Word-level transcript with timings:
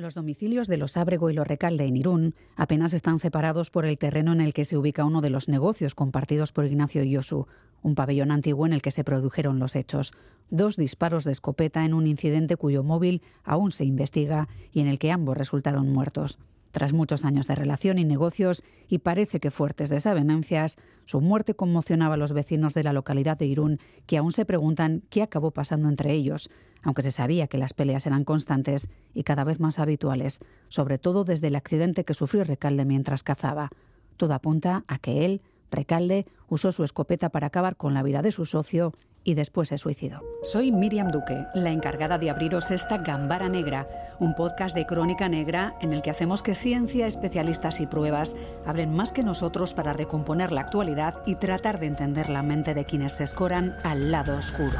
Los 0.00 0.14
domicilios 0.14 0.66
de 0.66 0.78
los 0.78 0.96
Ábrego 0.96 1.28
y 1.28 1.34
los 1.34 1.46
Recalde 1.46 1.84
en 1.84 1.94
Irún 1.94 2.34
apenas 2.56 2.94
están 2.94 3.18
separados 3.18 3.70
por 3.70 3.84
el 3.84 3.98
terreno 3.98 4.32
en 4.32 4.40
el 4.40 4.54
que 4.54 4.64
se 4.64 4.78
ubica 4.78 5.04
uno 5.04 5.20
de 5.20 5.28
los 5.28 5.46
negocios 5.46 5.94
compartidos 5.94 6.52
por 6.52 6.64
Ignacio 6.64 7.04
Yosu, 7.04 7.46
un 7.82 7.94
pabellón 7.94 8.30
antiguo 8.30 8.64
en 8.64 8.72
el 8.72 8.80
que 8.80 8.92
se 8.92 9.04
produjeron 9.04 9.58
los 9.58 9.76
hechos. 9.76 10.14
Dos 10.48 10.78
disparos 10.78 11.24
de 11.24 11.32
escopeta 11.32 11.84
en 11.84 11.92
un 11.92 12.06
incidente 12.06 12.56
cuyo 12.56 12.82
móvil 12.82 13.20
aún 13.44 13.72
se 13.72 13.84
investiga 13.84 14.48
y 14.72 14.80
en 14.80 14.86
el 14.86 14.98
que 14.98 15.12
ambos 15.12 15.36
resultaron 15.36 15.92
muertos. 15.92 16.38
Tras 16.70 16.92
muchos 16.92 17.24
años 17.24 17.46
de 17.48 17.56
relación 17.56 17.98
y 17.98 18.04
negocios, 18.04 18.62
y 18.88 18.98
parece 18.98 19.40
que 19.40 19.50
fuertes 19.50 19.90
desavenencias, 19.90 20.76
su 21.04 21.20
muerte 21.20 21.54
conmocionaba 21.54 22.14
a 22.14 22.16
los 22.16 22.32
vecinos 22.32 22.74
de 22.74 22.84
la 22.84 22.92
localidad 22.92 23.36
de 23.36 23.46
Irún, 23.46 23.78
que 24.06 24.18
aún 24.18 24.32
se 24.32 24.44
preguntan 24.44 25.02
qué 25.10 25.22
acabó 25.22 25.50
pasando 25.50 25.88
entre 25.88 26.12
ellos, 26.12 26.50
aunque 26.82 27.02
se 27.02 27.10
sabía 27.10 27.48
que 27.48 27.58
las 27.58 27.74
peleas 27.74 28.06
eran 28.06 28.24
constantes 28.24 28.88
y 29.14 29.24
cada 29.24 29.44
vez 29.44 29.58
más 29.58 29.78
habituales, 29.78 30.38
sobre 30.68 30.98
todo 30.98 31.24
desde 31.24 31.48
el 31.48 31.56
accidente 31.56 32.04
que 32.04 32.14
sufrió 32.14 32.44
Recalde 32.44 32.84
mientras 32.84 33.22
cazaba. 33.22 33.70
Todo 34.16 34.34
apunta 34.34 34.84
a 34.86 34.98
que 34.98 35.24
él, 35.24 35.42
Recalde, 35.70 36.26
usó 36.48 36.72
su 36.72 36.84
escopeta 36.84 37.28
para 37.28 37.48
acabar 37.48 37.76
con 37.76 37.94
la 37.94 38.02
vida 38.02 38.22
de 38.22 38.32
su 38.32 38.44
socio 38.44 38.92
y 39.22 39.34
después 39.34 39.68
se 39.68 39.78
suicidó. 39.78 40.22
Soy 40.42 40.72
Miriam 40.72 41.10
Duque, 41.10 41.46
la 41.54 41.70
encargada 41.70 42.18
de 42.18 42.30
abriros 42.30 42.70
esta 42.70 42.98
Gambara 42.98 43.48
Negra, 43.48 43.86
un 44.18 44.34
podcast 44.34 44.74
de 44.74 44.86
crónica 44.86 45.28
negra 45.28 45.74
en 45.80 45.92
el 45.92 46.02
que 46.02 46.10
hacemos 46.10 46.42
que 46.42 46.54
ciencia, 46.54 47.06
especialistas 47.06 47.80
y 47.80 47.86
pruebas 47.86 48.34
hablen 48.66 48.94
más 48.94 49.12
que 49.12 49.22
nosotros 49.22 49.74
para 49.74 49.92
recomponer 49.92 50.52
la 50.52 50.62
actualidad 50.62 51.16
y 51.26 51.34
tratar 51.34 51.80
de 51.80 51.86
entender 51.86 52.30
la 52.30 52.42
mente 52.42 52.74
de 52.74 52.84
quienes 52.84 53.14
se 53.14 53.24
escoran 53.24 53.76
al 53.84 54.10
lado 54.10 54.36
oscuro. 54.36 54.78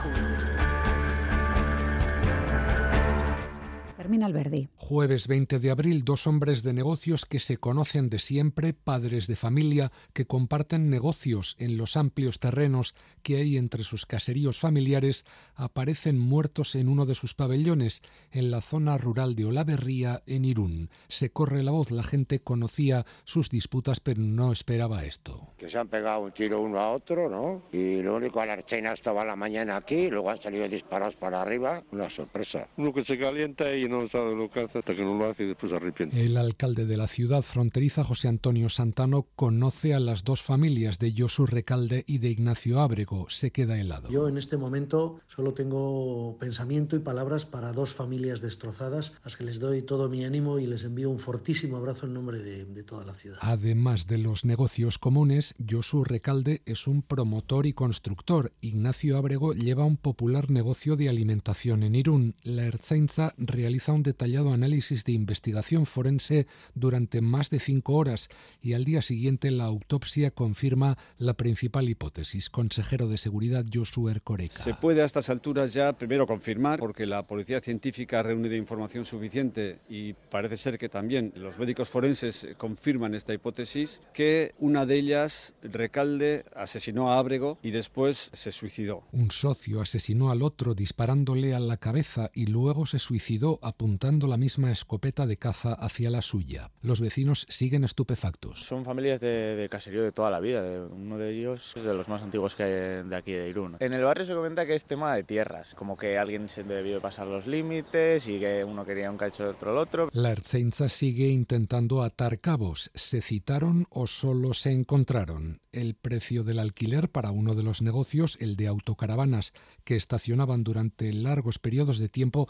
Jueves 4.76 5.28
20 5.28 5.58
de 5.58 5.70
abril, 5.70 6.04
dos 6.04 6.26
hombres 6.26 6.62
de 6.62 6.72
negocios 6.72 7.26
que 7.26 7.38
se 7.38 7.58
conocen 7.58 8.10
de 8.10 8.18
siempre, 8.18 8.74
padres 8.74 9.26
de 9.26 9.36
familia, 9.36 9.92
que 10.12 10.26
comparten 10.26 10.90
negocios 10.90 11.56
en 11.58 11.76
los 11.76 11.96
amplios 11.96 12.40
terrenos 12.40 12.94
que 13.22 13.36
hay 13.36 13.56
entre 13.56 13.84
sus 13.84 14.06
caseríos 14.06 14.58
familiares, 14.58 15.24
aparecen 15.54 16.18
muertos 16.18 16.74
en 16.74 16.88
uno 16.88 17.06
de 17.06 17.14
sus 17.14 17.34
pabellones, 17.34 18.02
en 18.32 18.50
la 18.50 18.60
zona 18.60 18.98
rural 18.98 19.34
de 19.34 19.44
Olaverría, 19.44 20.22
en 20.26 20.44
Irún. 20.44 20.90
Se 21.08 21.30
corre 21.30 21.62
la 21.62 21.70
voz, 21.70 21.90
la 21.90 22.02
gente 22.02 22.40
conocía 22.40 23.06
sus 23.24 23.48
disputas, 23.48 24.00
pero 24.00 24.20
no 24.20 24.52
esperaba 24.52 25.04
esto. 25.04 25.54
Que 25.56 25.68
se 25.68 25.78
han 25.78 25.88
pegado 25.88 26.22
un 26.22 26.32
tiro 26.32 26.60
uno 26.60 26.78
a 26.78 26.90
otro, 26.90 27.28
¿no? 27.28 27.62
Y 27.72 28.02
lo 28.02 28.16
único, 28.16 28.40
a 28.40 28.46
la 28.46 28.54
archena 28.54 28.92
estaba 28.92 29.24
la 29.24 29.36
mañana 29.36 29.76
aquí, 29.76 30.08
luego 30.10 30.30
han 30.30 30.40
salido 30.40 30.68
disparados 30.68 31.16
para 31.16 31.42
arriba, 31.42 31.82
una 31.92 32.10
sorpresa. 32.10 32.68
Uno 32.76 32.92
que 32.92 33.04
se 33.04 33.18
calienta 33.18 33.76
y 33.76 33.88
no 33.88 33.99
sabe 34.08 34.34
lo 34.34 34.50
que 34.50 34.60
hace 34.60 34.78
hasta 34.78 34.94
que 34.94 35.04
no 35.04 35.16
lo 35.16 35.28
hace 35.28 35.44
y 35.44 35.46
después 35.46 35.72
arrepiente. 35.72 36.22
El 36.22 36.36
alcalde 36.36 36.86
de 36.86 36.96
la 36.96 37.06
ciudad 37.06 37.42
fronteriza, 37.42 38.04
José 38.04 38.28
Antonio 38.28 38.68
Santano, 38.68 39.26
conoce 39.36 39.94
a 39.94 40.00
las 40.00 40.24
dos 40.24 40.42
familias 40.42 40.98
de 40.98 41.14
Josu 41.16 41.46
Recalde 41.46 42.04
y 42.06 42.18
de 42.18 42.28
Ignacio 42.28 42.80
Ábrego. 42.80 43.28
Se 43.28 43.50
queda 43.50 43.78
helado. 43.78 44.08
Yo 44.10 44.28
en 44.28 44.38
este 44.38 44.56
momento 44.56 45.20
solo 45.28 45.54
tengo 45.54 46.36
pensamiento 46.38 46.96
y 46.96 47.00
palabras 47.00 47.46
para 47.46 47.72
dos 47.72 47.94
familias 47.94 48.40
destrozadas, 48.40 49.10
a 49.10 49.24
las 49.24 49.36
que 49.36 49.44
les 49.44 49.60
doy 49.60 49.82
todo 49.82 50.08
mi 50.08 50.24
ánimo 50.24 50.58
y 50.58 50.66
les 50.66 50.84
envío 50.84 51.10
un 51.10 51.18
fortísimo 51.18 51.76
abrazo 51.76 52.06
en 52.06 52.14
nombre 52.14 52.40
de, 52.40 52.64
de 52.64 52.82
toda 52.82 53.04
la 53.04 53.14
ciudad. 53.14 53.38
Además 53.40 54.06
de 54.06 54.18
los 54.18 54.44
negocios 54.44 54.98
comunes, 54.98 55.54
Josu 55.68 56.04
Recalde 56.04 56.62
es 56.66 56.86
un 56.86 57.02
promotor 57.02 57.66
y 57.66 57.72
constructor. 57.72 58.52
Ignacio 58.60 59.16
Ábrego 59.16 59.52
lleva 59.52 59.84
un 59.84 59.96
popular 59.96 60.50
negocio 60.50 60.96
de 60.96 61.08
alimentación 61.08 61.82
en 61.82 61.94
Irún. 61.94 62.34
La 62.42 62.64
Erzainza 62.64 63.34
realiza 63.36 63.89
un 63.92 64.02
detallado 64.02 64.52
análisis 64.52 65.04
de 65.04 65.12
investigación 65.12 65.86
forense 65.86 66.46
durante 66.74 67.20
más 67.20 67.50
de 67.50 67.60
cinco 67.60 67.94
horas 67.94 68.28
y 68.60 68.74
al 68.74 68.84
día 68.84 69.02
siguiente 69.02 69.50
la 69.50 69.64
autopsia 69.64 70.30
confirma 70.30 70.98
la 71.18 71.34
principal 71.34 71.88
hipótesis. 71.88 72.50
Consejero 72.50 73.08
de 73.08 73.18
Seguridad 73.18 73.64
Josué 73.72 74.12
Ercoreca. 74.12 74.56
Se 74.56 74.74
puede 74.74 75.02
a 75.02 75.04
estas 75.04 75.30
alturas 75.30 75.72
ya 75.72 75.92
primero 75.92 76.26
confirmar, 76.26 76.78
porque 76.78 77.06
la 77.06 77.26
Policía 77.26 77.60
Científica 77.60 78.20
ha 78.20 78.22
reunido 78.22 78.56
información 78.56 79.04
suficiente 79.04 79.78
y 79.88 80.12
parece 80.12 80.56
ser 80.56 80.78
que 80.78 80.88
también 80.88 81.32
los 81.36 81.58
médicos 81.58 81.88
forenses 81.88 82.48
confirman 82.56 83.14
esta 83.14 83.34
hipótesis, 83.34 84.00
que 84.12 84.54
una 84.58 84.86
de 84.86 84.96
ellas, 84.96 85.54
Recalde, 85.62 86.44
asesinó 86.54 87.12
a 87.12 87.18
Ábrego 87.18 87.58
y 87.62 87.70
después 87.70 88.30
se 88.32 88.52
suicidó. 88.52 89.02
Un 89.12 89.30
socio 89.30 89.80
asesinó 89.80 90.30
al 90.30 90.42
otro 90.42 90.74
disparándole 90.74 91.54
a 91.54 91.60
la 91.60 91.76
cabeza 91.76 92.30
y 92.34 92.46
luego 92.46 92.86
se 92.86 92.98
suicidó 92.98 93.58
a 93.62 93.72
apuntando 93.80 94.26
la 94.26 94.36
misma 94.36 94.70
escopeta 94.70 95.26
de 95.26 95.38
caza 95.38 95.72
hacia 95.72 96.10
la 96.10 96.20
suya. 96.20 96.70
Los 96.82 97.00
vecinos 97.00 97.46
siguen 97.48 97.82
estupefactos. 97.82 98.62
Son 98.62 98.84
familias 98.84 99.20
de, 99.20 99.66
caserío 99.70 100.02
de 100.02 100.12
toda 100.12 100.30
la 100.30 100.38
vida. 100.38 100.86
Uno 100.90 101.16
de 101.16 101.30
ellos 101.30 101.72
es 101.74 101.84
de 101.84 101.94
los 101.94 102.06
más 102.06 102.20
antiguos 102.20 102.54
que 102.54 102.64
hay 102.64 103.08
de 103.08 103.16
aquí 103.16 103.32
de 103.32 103.48
Irún. 103.48 103.78
En 103.80 103.94
el 103.94 104.04
barrio 104.04 104.26
se 104.26 104.34
comenta 104.34 104.66
que 104.66 104.74
es 104.74 104.84
tema 104.84 105.14
de 105.14 105.22
tierras, 105.22 105.74
como 105.74 105.96
que 105.96 106.18
alguien 106.18 106.50
se 106.50 106.62
debió 106.62 107.00
pasar 107.00 107.26
los 107.26 107.46
límites 107.46 108.28
y 108.28 108.38
que 108.38 108.62
uno 108.64 108.84
quería 108.84 109.10
un 109.10 109.16
cacho 109.16 109.44
de 109.44 109.48
otro 109.48 109.72
el 109.72 109.78
otro. 109.78 110.10
La 110.12 110.32
Ertzaintza 110.32 110.90
sigue 110.90 111.28
intentando 111.28 112.02
atar 112.02 112.38
cabos. 112.38 112.90
¿Se 112.94 113.22
citaron 113.22 113.86
o 113.88 114.06
solo 114.06 114.52
se 114.52 114.72
encontraron? 114.72 115.62
El 115.72 115.94
precio 115.94 116.44
del 116.44 116.58
alquiler 116.58 117.08
para 117.08 117.30
uno 117.30 117.54
de 117.54 117.62
los 117.62 117.80
negocios, 117.80 118.36
el 118.40 118.56
de 118.56 118.66
autocaravanas, 118.66 119.54
que 119.84 119.96
estacionaban 119.96 120.64
durante 120.64 121.14
largos 121.14 121.58
periodos 121.58 121.98
de 121.98 122.10
tiempo, 122.10 122.46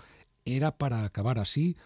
¿Era 0.56 0.76
para 0.76 1.04
acabar 1.04 1.38
así 1.38 1.76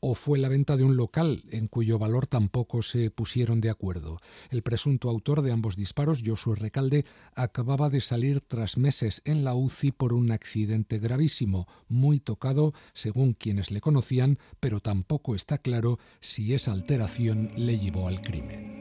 o 0.00 0.14
fue 0.14 0.38
la 0.38 0.48
venta 0.48 0.76
de 0.76 0.84
un 0.84 0.96
local 0.96 1.42
en 1.50 1.68
cuyo 1.68 1.98
valor 1.98 2.26
tampoco 2.26 2.82
se 2.82 3.10
pusieron 3.10 3.60
de 3.60 3.70
acuerdo. 3.70 4.20
El 4.48 4.62
presunto 4.62 5.10
autor 5.10 5.42
de 5.42 5.52
ambos 5.52 5.76
disparos, 5.76 6.22
Josué 6.26 6.56
Recalde, 6.56 7.04
acababa 7.34 7.90
de 7.90 8.00
salir 8.00 8.40
tras 8.40 8.78
meses 8.78 9.20
en 9.26 9.44
la 9.44 9.54
UCI 9.54 9.92
por 9.92 10.14
un 10.14 10.32
accidente 10.32 10.98
gravísimo, 10.98 11.68
muy 11.88 12.18
tocado 12.18 12.72
según 12.94 13.34
quienes 13.34 13.70
le 13.70 13.80
conocían, 13.80 14.38
pero 14.58 14.80
tampoco 14.80 15.34
está 15.34 15.58
claro 15.58 15.98
si 16.20 16.54
esa 16.54 16.72
alteración 16.72 17.52
le 17.56 17.78
llevó 17.78 18.08
al 18.08 18.22
crimen. 18.22 18.80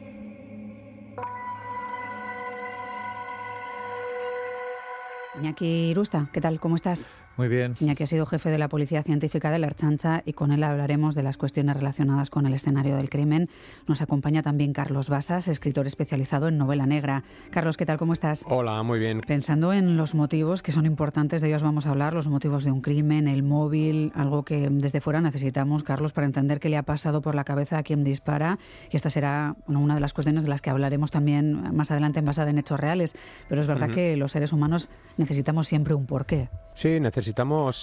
Iñaki 5.37 5.91
Irusta, 5.91 6.29
¿qué 6.33 6.41
tal? 6.41 6.59
¿Cómo 6.59 6.75
estás? 6.75 7.07
Muy 7.39 7.47
bien. 7.47 7.73
que 7.95 8.03
ha 8.03 8.05
sido 8.05 8.25
jefe 8.25 8.49
de 8.49 8.57
la 8.57 8.67
Policía 8.67 9.01
Científica 9.01 9.49
de 9.49 9.59
la 9.59 9.67
Archancha 9.67 10.23
y 10.25 10.33
con 10.33 10.51
él 10.51 10.61
hablaremos 10.61 11.15
de 11.15 11.23
las 11.23 11.37
cuestiones 11.37 11.77
relacionadas 11.77 12.29
con 12.29 12.45
el 12.45 12.53
escenario 12.53 12.97
del 12.97 13.09
crimen. 13.09 13.47
Nos 13.87 14.01
acompaña 14.01 14.43
también 14.43 14.73
Carlos 14.73 15.07
Basas, 15.07 15.47
escritor 15.47 15.87
especializado 15.87 16.49
en 16.49 16.57
novela 16.57 16.85
negra. 16.85 17.23
Carlos, 17.49 17.77
¿qué 17.77 17.85
tal? 17.85 17.97
¿Cómo 17.97 18.11
estás? 18.11 18.43
Hola, 18.49 18.83
muy 18.83 18.99
bien. 18.99 19.21
Pensando 19.21 19.71
en 19.71 19.95
los 19.95 20.15
motivos 20.15 20.61
que 20.61 20.73
son 20.73 20.85
importantes, 20.85 21.41
de 21.41 21.47
ellos 21.47 21.63
vamos 21.63 21.87
a 21.87 21.91
hablar, 21.91 22.13
los 22.13 22.27
motivos 22.27 22.65
de 22.65 22.73
un 22.73 22.81
crimen, 22.81 23.29
el 23.29 23.41
móvil, 23.41 24.11
algo 24.15 24.43
que 24.43 24.67
desde 24.69 24.99
fuera 24.99 25.21
necesitamos, 25.21 25.83
Carlos, 25.83 26.11
para 26.11 26.27
entender 26.27 26.59
qué 26.59 26.67
le 26.67 26.75
ha 26.75 26.83
pasado 26.83 27.21
por 27.21 27.35
la 27.35 27.45
cabeza 27.45 27.77
a 27.77 27.83
quien 27.83 28.03
dispara. 28.03 28.59
Y 28.91 28.97
esta 28.97 29.09
será 29.09 29.55
una 29.65 29.95
de 29.95 30.01
las 30.01 30.11
cuestiones 30.11 30.43
de 30.43 30.49
las 30.49 30.61
que 30.61 30.71
hablaremos 30.71 31.09
también 31.09 31.73
más 31.73 31.89
adelante 31.89 32.19
en 32.19 32.25
basada 32.25 32.49
en 32.49 32.57
hechos 32.57 32.81
reales. 32.81 33.15
Pero 33.47 33.61
es 33.61 33.67
verdad 33.67 33.89
que 33.91 34.17
los 34.17 34.33
seres 34.33 34.51
humanos 34.51 34.89
necesitamos 35.15 35.69
siempre 35.69 35.93
un 35.93 36.05
porqué. 36.05 36.49
Sí, 36.73 36.99
necesitamos 36.99 37.28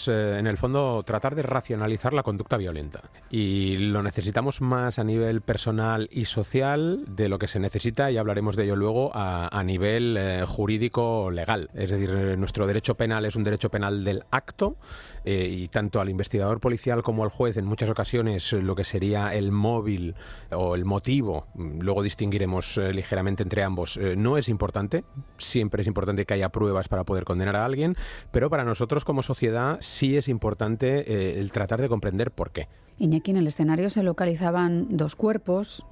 eh, 0.08 0.36
en 0.38 0.46
el 0.46 0.56
fondo 0.56 1.02
tratar 1.04 1.34
de 1.34 1.42
racionalizar 1.42 2.12
la 2.12 2.22
conducta 2.22 2.56
violenta 2.56 3.02
y 3.30 3.76
lo 3.78 4.02
necesitamos 4.02 4.60
más 4.60 4.98
a 4.98 5.04
nivel 5.04 5.40
personal 5.40 6.08
y 6.10 6.24
social 6.24 7.04
de 7.06 7.28
lo 7.28 7.38
que 7.38 7.46
se 7.46 7.60
necesita 7.60 8.10
y 8.10 8.16
hablaremos 8.16 8.56
de 8.56 8.64
ello 8.64 8.76
luego 8.76 9.12
a, 9.14 9.62
nivel 9.64 10.16
eh, 10.18 10.44
jurídico 10.46 11.30
legal. 11.30 11.70
Es 11.74 11.90
decir, 11.90 12.10
nuestro 12.38 12.66
derecho 12.66 12.96
penal 12.96 13.24
es 13.24 13.36
un 13.36 13.44
derecho 13.44 13.70
penal 13.70 14.04
del 14.04 14.24
acto 14.30 14.76
eh, 15.24 15.48
y 15.48 15.68
tanto 15.68 16.00
al 16.00 16.08
investigador 16.08 16.60
policial 16.60 17.02
como 17.02 17.24
al 17.24 17.30
juez 17.30 17.56
en 17.56 17.66
muchas 17.66 17.90
ocasiones 17.90 18.52
lo 18.52 18.74
que 18.74 18.84
sería 18.84 19.34
el 19.34 19.52
móvil 19.52 20.14
o 20.50 20.74
el 20.74 20.84
motivo, 20.84 21.46
luego 21.54 22.02
distinguiremos 22.02 22.76
ligeramente 22.76 23.42
entre 23.42 23.62
ambos, 23.62 23.98
no 24.16 24.36
es 24.36 24.48
importante. 24.48 25.04
Siempre 25.38 25.82
es 25.82 25.88
importante 25.88 26.24
que 26.26 26.34
haya 26.34 26.50
pruebas 26.50 26.88
para 26.88 27.04
poder 27.04 27.24
condenar 27.24 27.56
a 27.56 27.64
alguien, 27.64 27.96
pero 28.30 28.50
para 28.50 28.64
nosotros 28.64 29.04
como 29.04 29.22
sociedad 29.26 29.78
sí 29.80 30.16
es 30.16 30.28
importante 30.28 31.00
eh, 31.12 31.38
el 31.38 31.52
tratar 31.52 31.82
de 31.82 31.88
comprender 31.88 32.30
por 32.30 32.50
qué. 32.50 32.68
Iñaki, 32.98 33.32
en 33.32 33.36
el 33.36 33.46
escenario 33.46 33.90
se 33.90 34.02
localizaban 34.02 34.96
dos 34.96 35.16
cuerpos, 35.16 35.86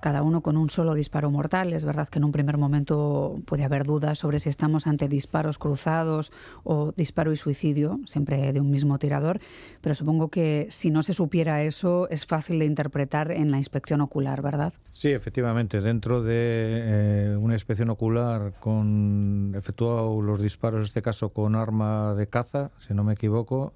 cada 0.00 0.22
uno 0.22 0.40
con 0.40 0.56
un 0.56 0.70
solo 0.70 0.94
disparo 0.94 1.30
mortal. 1.30 1.72
Es 1.72 1.84
verdad 1.84 2.08
que 2.08 2.18
en 2.18 2.24
un 2.24 2.32
primer 2.32 2.58
momento 2.58 3.36
puede 3.46 3.64
haber 3.64 3.84
dudas 3.84 4.18
sobre 4.18 4.38
si 4.38 4.48
estamos 4.48 4.86
ante 4.86 5.08
disparos 5.08 5.58
cruzados 5.58 6.32
o 6.64 6.92
disparo 6.96 7.32
y 7.32 7.36
suicidio, 7.36 8.00
siempre 8.04 8.52
de 8.52 8.60
un 8.60 8.70
mismo 8.70 8.98
tirador, 8.98 9.40
pero 9.80 9.94
supongo 9.94 10.28
que 10.28 10.66
si 10.70 10.90
no 10.90 11.02
se 11.02 11.14
supiera 11.14 11.62
eso 11.62 12.08
es 12.10 12.26
fácil 12.26 12.58
de 12.58 12.66
interpretar 12.66 13.30
en 13.30 13.50
la 13.50 13.58
inspección 13.58 14.00
ocular, 14.00 14.42
¿verdad? 14.42 14.72
Sí, 14.92 15.10
efectivamente. 15.10 15.80
Dentro 15.80 16.22
de 16.22 16.34
eh, 16.34 17.36
una 17.38 17.54
inspección 17.54 17.90
ocular 17.90 18.54
con 18.60 19.54
efectuado 19.56 20.20
los 20.22 20.40
disparos, 20.40 20.78
en 20.78 20.84
este 20.84 21.02
caso 21.02 21.30
con 21.30 21.54
arma 21.56 22.14
de 22.14 22.26
caza, 22.26 22.70
si 22.76 22.94
no 22.94 23.04
me 23.04 23.14
equivoco, 23.14 23.72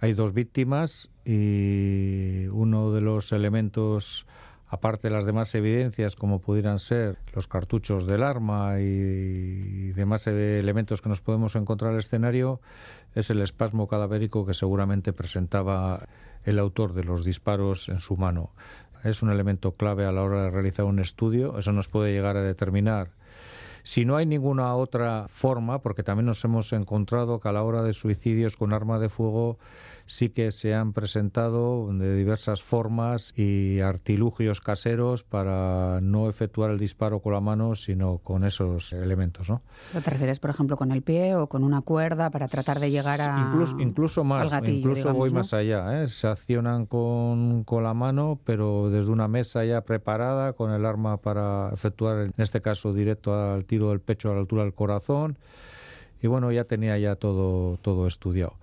hay 0.00 0.12
dos 0.14 0.34
víctimas 0.34 1.10
y 1.24 2.46
uno 2.48 2.90
los 3.00 3.32
elementos 3.32 4.26
aparte 4.68 5.08
de 5.08 5.14
las 5.14 5.24
demás 5.24 5.54
evidencias 5.54 6.16
como 6.16 6.40
pudieran 6.40 6.78
ser 6.78 7.18
los 7.34 7.48
cartuchos 7.48 8.06
del 8.06 8.22
arma 8.22 8.80
y 8.80 9.92
demás 9.92 10.26
elementos 10.26 11.02
que 11.02 11.08
nos 11.08 11.20
podemos 11.20 11.56
encontrar 11.56 11.90
en 11.90 11.96
el 11.96 12.00
escenario, 12.00 12.60
es 13.14 13.30
el 13.30 13.40
espasmo 13.40 13.86
cadavérico 13.86 14.46
que 14.46 14.54
seguramente 14.54 15.12
presentaba 15.12 16.06
el 16.44 16.58
autor 16.58 16.94
de 16.94 17.04
los 17.04 17.24
disparos 17.24 17.88
en 17.88 18.00
su 18.00 18.16
mano. 18.16 18.50
Es 19.02 19.22
un 19.22 19.30
elemento 19.30 19.72
clave 19.72 20.06
a 20.06 20.12
la 20.12 20.22
hora 20.22 20.44
de 20.44 20.50
realizar 20.50 20.86
un 20.86 20.98
estudio, 20.98 21.58
eso 21.58 21.72
nos 21.72 21.88
puede 21.88 22.12
llegar 22.12 22.36
a 22.36 22.42
determinar 22.42 23.10
si 23.84 24.06
no 24.06 24.16
hay 24.16 24.24
ninguna 24.24 24.74
otra 24.74 25.26
forma, 25.28 25.82
porque 25.82 26.02
también 26.02 26.24
nos 26.24 26.42
hemos 26.42 26.72
encontrado 26.72 27.38
que 27.38 27.50
a 27.50 27.52
la 27.52 27.62
hora 27.62 27.82
de 27.82 27.92
suicidios 27.92 28.56
con 28.56 28.72
arma 28.72 28.98
de 28.98 29.10
fuego 29.10 29.58
sí 30.06 30.30
que 30.30 30.50
se 30.50 30.74
han 30.74 30.92
presentado 30.92 31.92
de 31.92 32.16
diversas 32.16 32.62
formas 32.62 33.32
y 33.36 33.80
artilugios 33.80 34.60
caseros 34.60 35.24
para 35.24 36.00
no 36.02 36.28
efectuar 36.28 36.70
el 36.70 36.78
disparo 36.78 37.20
con 37.20 37.32
la 37.32 37.40
mano, 37.40 37.74
sino 37.74 38.18
con 38.18 38.44
esos 38.44 38.92
elementos. 38.92 39.48
¿no? 39.48 39.62
¿Te 39.92 40.10
refieres, 40.10 40.40
por 40.40 40.50
ejemplo, 40.50 40.76
con 40.76 40.92
el 40.92 41.02
pie 41.02 41.34
o 41.36 41.46
con 41.48 41.64
una 41.64 41.80
cuerda 41.82 42.30
para 42.30 42.48
tratar 42.48 42.78
de 42.78 42.90
llegar 42.90 43.20
a. 43.20 43.48
Incluso, 43.48 43.80
incluso 43.80 44.24
más, 44.24 44.52
incluso 44.66 45.12
voy 45.12 45.30
más 45.30 45.54
allá. 45.54 46.02
¿eh? 46.02 46.08
Se 46.08 46.26
accionan 46.26 46.86
con, 46.86 47.64
con 47.64 47.82
la 47.82 47.94
mano, 47.94 48.38
pero 48.44 48.90
desde 48.90 49.10
una 49.10 49.28
mesa 49.28 49.64
ya 49.64 49.82
preparada, 49.82 50.52
con 50.52 50.70
el 50.70 50.84
arma 50.84 51.16
para 51.18 51.70
efectuar, 51.72 52.18
en 52.20 52.34
este 52.36 52.60
caso, 52.60 52.92
directo 52.92 53.34
al 53.34 53.64
tiro 53.64 53.90
del 53.90 54.00
pecho 54.00 54.30
a 54.30 54.34
la 54.34 54.40
altura 54.40 54.62
del 54.64 54.74
corazón. 54.74 55.38
Y 56.24 56.26
bueno, 56.26 56.50
ya 56.50 56.64
tenía 56.64 56.96
ya 56.96 57.16
todo, 57.16 57.76
todo 57.82 58.06
estudiado. 58.06 58.54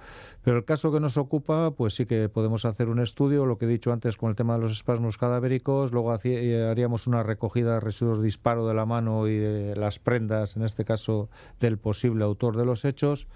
Pero 0.43 0.57
el 0.57 0.65
caso 0.65 0.91
que 0.91 0.99
nos 0.99 1.17
ocupa, 1.17 1.69
pues 1.69 1.93
sí 1.93 2.07
que 2.07 2.27
podemos 2.27 2.65
hacer 2.65 2.89
un 2.89 2.99
estudio, 2.99 3.45
lo 3.45 3.59
que 3.59 3.65
he 3.65 3.67
dicho 3.67 3.93
antes 3.93 4.17
con 4.17 4.31
el 4.31 4.35
tema 4.35 4.55
de 4.55 4.61
los 4.61 4.71
espasmos 4.71 5.19
cadavéricos, 5.19 5.91
luego 5.91 6.11
eh, 6.23 6.67
haríamos 6.67 7.05
una 7.05 7.21
recogida 7.21 7.75
de 7.75 7.79
residuos 7.79 8.17
de 8.17 8.23
disparo 8.23 8.67
de 8.67 8.73
la 8.73 8.87
mano 8.87 9.27
y 9.27 9.37
de 9.37 9.75
las 9.75 9.99
prendas, 9.99 10.57
en 10.57 10.63
este 10.63 10.85
caso 10.85 11.29
del 11.59 11.77
posible 11.77 12.23
autor 12.23 12.57
de 12.57 12.65
los 12.65 12.83
hechos. 12.83 13.27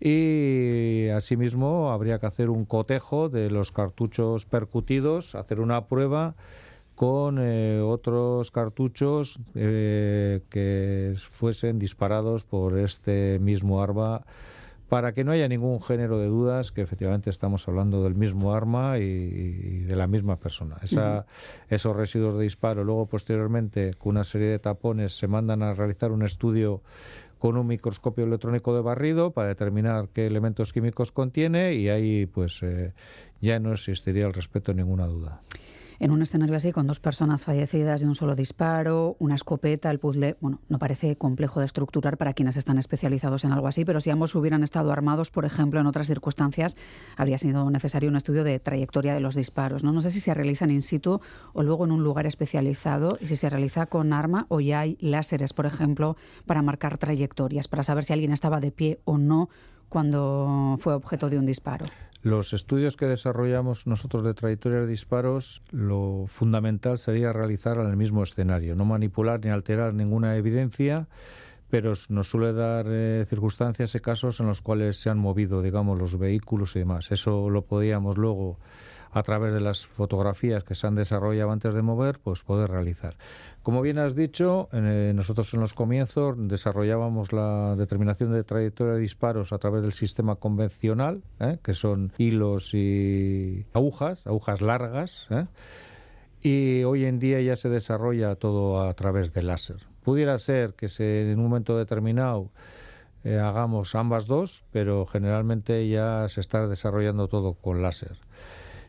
Y 0.00 1.08
asimismo 1.08 1.92
habría 1.92 2.18
que 2.20 2.26
hacer 2.26 2.48
un 2.48 2.64
cotejo 2.64 3.28
de 3.28 3.50
los 3.50 3.72
cartuchos 3.72 4.46
percutidos, 4.46 5.34
hacer 5.34 5.60
una 5.60 5.84
prueba 5.84 6.34
con 6.94 7.38
eh, 7.40 7.80
otros 7.80 8.50
cartuchos 8.50 9.38
eh, 9.54 10.42
que 10.48 11.14
fuesen 11.16 11.78
disparados 11.78 12.44
por 12.44 12.78
este 12.78 13.38
mismo 13.40 13.82
arma 13.82 14.24
para 14.88 15.12
que 15.12 15.24
no 15.24 15.32
haya 15.32 15.48
ningún 15.48 15.82
género 15.82 16.18
de 16.18 16.26
dudas 16.26 16.70
que 16.70 16.82
efectivamente 16.82 17.30
estamos 17.30 17.66
hablando 17.66 18.04
del 18.04 18.14
mismo 18.14 18.54
arma 18.54 18.98
y, 18.98 19.80
de 19.80 19.96
la 19.96 20.06
misma 20.06 20.36
persona. 20.36 20.76
Esos 21.68 21.96
residuos 21.96 22.34
de 22.34 22.44
disparo, 22.44 22.84
luego 22.84 23.06
posteriormente, 23.06 23.94
con 23.94 24.10
una 24.10 24.24
serie 24.24 24.48
de 24.48 24.58
tapones, 24.58 25.16
se 25.16 25.26
mandan 25.26 25.62
a 25.62 25.74
realizar 25.74 26.12
un 26.12 26.22
estudio 26.22 26.82
con 27.38 27.56
un 27.56 27.66
microscopio 27.66 28.24
electrónico 28.24 28.74
de 28.74 28.82
barrido 28.82 29.32
para 29.32 29.48
determinar 29.48 30.08
qué 30.12 30.26
elementos 30.26 30.72
químicos 30.72 31.12
contiene 31.12 31.74
y 31.74 31.88
ahí 31.88 32.26
pues 32.26 32.62
eh, 32.62 32.94
ya 33.40 33.58
no 33.58 33.72
existiría 33.72 34.26
al 34.26 34.32
respecto 34.32 34.72
ninguna 34.72 35.06
duda. 35.06 35.42
En 35.98 36.10
un 36.10 36.22
escenario 36.22 36.56
así, 36.56 36.72
con 36.72 36.86
dos 36.86 37.00
personas 37.00 37.44
fallecidas 37.44 38.02
y 38.02 38.04
un 38.04 38.14
solo 38.14 38.34
disparo, 38.34 39.16
una 39.18 39.34
escopeta, 39.34 39.90
el 39.90 39.98
puzzle, 39.98 40.36
bueno, 40.40 40.60
no 40.68 40.78
parece 40.78 41.16
complejo 41.16 41.60
de 41.60 41.66
estructurar 41.66 42.16
para 42.16 42.34
quienes 42.34 42.56
están 42.56 42.78
especializados 42.78 43.44
en 43.44 43.52
algo 43.52 43.68
así, 43.68 43.84
pero 43.84 44.00
si 44.00 44.10
ambos 44.10 44.34
hubieran 44.34 44.62
estado 44.62 44.92
armados, 44.92 45.30
por 45.30 45.44
ejemplo, 45.44 45.80
en 45.80 45.86
otras 45.86 46.06
circunstancias, 46.06 46.76
habría 47.16 47.38
sido 47.38 47.70
necesario 47.70 48.08
un 48.08 48.16
estudio 48.16 48.44
de 48.44 48.58
trayectoria 48.58 49.14
de 49.14 49.20
los 49.20 49.34
disparos. 49.34 49.84
No, 49.84 49.92
no 49.92 50.00
sé 50.00 50.10
si 50.10 50.20
se 50.20 50.34
realizan 50.34 50.70
in 50.70 50.82
situ 50.82 51.20
o 51.52 51.62
luego 51.62 51.84
en 51.84 51.92
un 51.92 52.02
lugar 52.02 52.26
especializado 52.26 53.18
y 53.20 53.26
si 53.26 53.36
se 53.36 53.48
realiza 53.48 53.86
con 53.86 54.12
arma 54.12 54.46
o 54.48 54.60
ya 54.60 54.80
hay 54.80 54.96
láseres, 55.00 55.52
por 55.52 55.66
ejemplo, 55.66 56.16
para 56.46 56.62
marcar 56.62 56.98
trayectorias, 56.98 57.68
para 57.68 57.82
saber 57.82 58.04
si 58.04 58.12
alguien 58.12 58.32
estaba 58.32 58.60
de 58.60 58.72
pie 58.72 59.00
o 59.04 59.18
no 59.18 59.48
cuando 59.88 60.76
fue 60.80 60.94
objeto 60.94 61.30
de 61.30 61.38
un 61.38 61.46
disparo. 61.46 61.86
Los 62.24 62.54
estudios 62.54 62.96
que 62.96 63.04
desarrollamos 63.04 63.86
nosotros 63.86 64.24
de 64.24 64.32
trayectoria 64.32 64.80
de 64.80 64.86
disparos, 64.86 65.60
lo 65.70 66.24
fundamental 66.26 66.96
sería 66.96 67.34
realizar 67.34 67.76
en 67.76 67.84
el 67.84 67.98
mismo 67.98 68.22
escenario, 68.22 68.74
no 68.74 68.86
manipular 68.86 69.44
ni 69.44 69.50
alterar 69.50 69.92
ninguna 69.92 70.34
evidencia, 70.34 71.06
pero 71.68 71.92
nos 72.08 72.30
suele 72.30 72.54
dar 72.54 72.86
eh, 72.88 73.26
circunstancias 73.28 73.94
y 73.94 74.00
casos 74.00 74.40
en 74.40 74.46
los 74.46 74.62
cuales 74.62 74.96
se 74.96 75.10
han 75.10 75.18
movido, 75.18 75.60
digamos, 75.60 75.98
los 75.98 76.18
vehículos 76.18 76.74
y 76.76 76.78
demás. 76.78 77.12
Eso 77.12 77.50
lo 77.50 77.66
podíamos 77.66 78.16
luego 78.16 78.58
a 79.14 79.22
través 79.22 79.54
de 79.54 79.60
las 79.60 79.86
fotografías 79.86 80.64
que 80.64 80.74
se 80.74 80.88
han 80.88 80.96
desarrollado 80.96 81.52
antes 81.52 81.72
de 81.72 81.82
mover, 81.82 82.18
pues 82.18 82.42
poder 82.42 82.70
realizar. 82.70 83.14
Como 83.62 83.80
bien 83.80 83.98
has 83.98 84.16
dicho, 84.16 84.68
eh, 84.72 85.12
nosotros 85.14 85.54
en 85.54 85.60
los 85.60 85.72
comienzos 85.72 86.34
desarrollábamos 86.36 87.32
la 87.32 87.76
determinación 87.76 88.32
de 88.32 88.42
trayectoria 88.42 88.94
de 88.94 89.00
disparos 89.00 89.52
a 89.52 89.58
través 89.58 89.82
del 89.82 89.92
sistema 89.92 90.34
convencional, 90.34 91.22
¿eh? 91.38 91.58
que 91.62 91.74
son 91.74 92.12
hilos 92.18 92.74
y 92.74 93.64
agujas, 93.72 94.26
agujas 94.26 94.60
largas, 94.60 95.28
¿eh? 95.30 95.46
y 96.42 96.82
hoy 96.82 97.04
en 97.04 97.20
día 97.20 97.40
ya 97.40 97.54
se 97.54 97.68
desarrolla 97.68 98.34
todo 98.34 98.82
a 98.82 98.92
través 98.94 99.32
del 99.32 99.46
láser. 99.46 99.86
Pudiera 100.02 100.36
ser 100.38 100.74
que 100.74 100.88
se, 100.88 101.30
en 101.30 101.38
un 101.38 101.44
momento 101.44 101.78
determinado 101.78 102.50
hagamos 103.24 103.94
ambas 103.94 104.26
dos, 104.26 104.64
pero 104.70 105.06
generalmente 105.06 105.88
ya 105.88 106.28
se 106.28 106.42
está 106.42 106.68
desarrollando 106.68 107.26
todo 107.26 107.54
con 107.54 107.80
láser. 107.80 108.18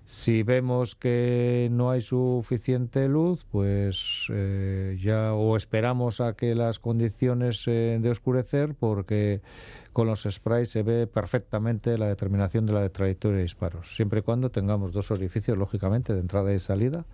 Si 0.05 0.43
vemos 0.43 0.93
que 0.93 1.67
no 1.71 1.89
hay 1.89 2.01
suficiente 2.01 3.07
luz, 3.07 3.45
pues 3.51 4.27
eh, 4.29 4.95
ya 4.99 5.33
o 5.33 5.57
esperamos 5.57 6.21
a 6.21 6.33
que 6.33 6.53
las 6.53 6.77
condiciones 6.77 7.67
eh, 7.67 7.97
de 7.99 8.09
oscurecer, 8.11 8.75
porque 8.75 9.41
con 9.93 10.05
los 10.05 10.27
sprays 10.29 10.69
se 10.69 10.83
ve 10.83 11.07
perfectamente 11.07 11.97
la 11.97 12.07
determinación 12.07 12.67
de 12.67 12.73
la 12.73 12.89
trayectoria 12.89 13.37
de 13.37 13.43
disparos, 13.43 13.95
siempre 13.95 14.19
y 14.19 14.21
cuando 14.21 14.51
tengamos 14.51 14.91
dos 14.91 15.09
orificios, 15.09 15.57
lógicamente, 15.57 16.13
de 16.13 16.19
entrada 16.19 16.53
y 16.53 16.59
salida 16.59 17.05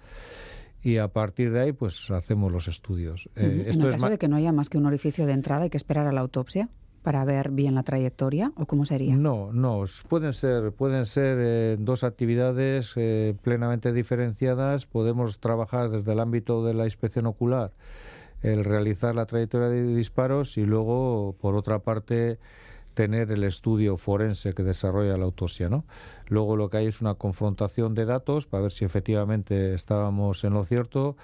y 0.84 0.98
a 0.98 1.08
partir 1.08 1.52
de 1.52 1.62
ahí 1.62 1.72
pues 1.72 2.10
hacemos 2.12 2.52
los 2.52 2.68
estudios. 2.68 3.30
Eh, 3.36 3.66
esto 3.68 3.86
en 3.86 3.92
caso 3.92 4.10
de 4.10 4.18
que 4.18 4.28
no 4.28 4.36
haya 4.36 4.52
más 4.52 4.70
que 4.70 4.78
un 4.78 4.86
orificio 4.86 5.26
de 5.26 5.34
entrada, 5.34 5.64
hay 5.64 5.70
que 5.70 5.78
esperar 5.78 6.08
a 6.08 6.12
la 6.12 6.22
autopsia 6.22 6.70
para 7.02 7.26
ver 7.26 7.52
bien 7.52 7.76
la 7.76 7.84
trayectoria 7.84 8.52
o 8.56 8.66
cómo 8.66 8.86
sería? 8.86 9.16
No, 9.16 9.52
no, 9.52 9.84
pueden 10.08 10.34
ser, 10.34 10.72
pueden 10.72 11.06
ser 11.06 11.38
eh, 11.40 11.78
dos 11.80 12.04
actividades 12.04 12.94
eh, 12.96 13.36
plenamente 13.42 13.94
diferenciadas. 13.94 14.86
Podemos 14.86 15.40
trabajar 15.40 15.90
desde 15.90 16.14
el 16.14 16.20
ámbito 16.20 16.64
de 16.66 16.74
la 16.74 16.86
inspección 16.86 17.26
ocular, 17.26 17.72
el 18.42 18.64
realizar 18.66 19.16
la 19.16 19.26
trayectoria 19.26 19.70
de 19.70 19.96
disparos 19.96 20.58
y 20.58 20.66
luego, 20.66 21.36
por 21.42 21.56
otra 21.56 21.80
parte, 21.80 22.40
tener 22.94 23.32
el 23.32 23.44
estudio 23.44 23.98
forense 23.98 24.54
que 24.54 24.64
desarrolla 24.64 25.18
la 25.18 25.26
autopsia, 25.26 25.70
¿no? 25.70 25.86
Luego 26.28 26.56
lo 26.56 26.70
que 26.70 26.78
hay 26.78 26.88
es 26.88 27.02
una 27.02 27.16
confrontación 27.16 27.96
de 27.96 28.06
datos 28.06 28.48
para 28.48 28.64
ver 28.64 28.72
si 28.72 28.86
efectivamente 28.86 29.74
estábamos 29.74 30.44
en 30.44 30.54
lo 30.54 30.64
cierto 30.66 31.16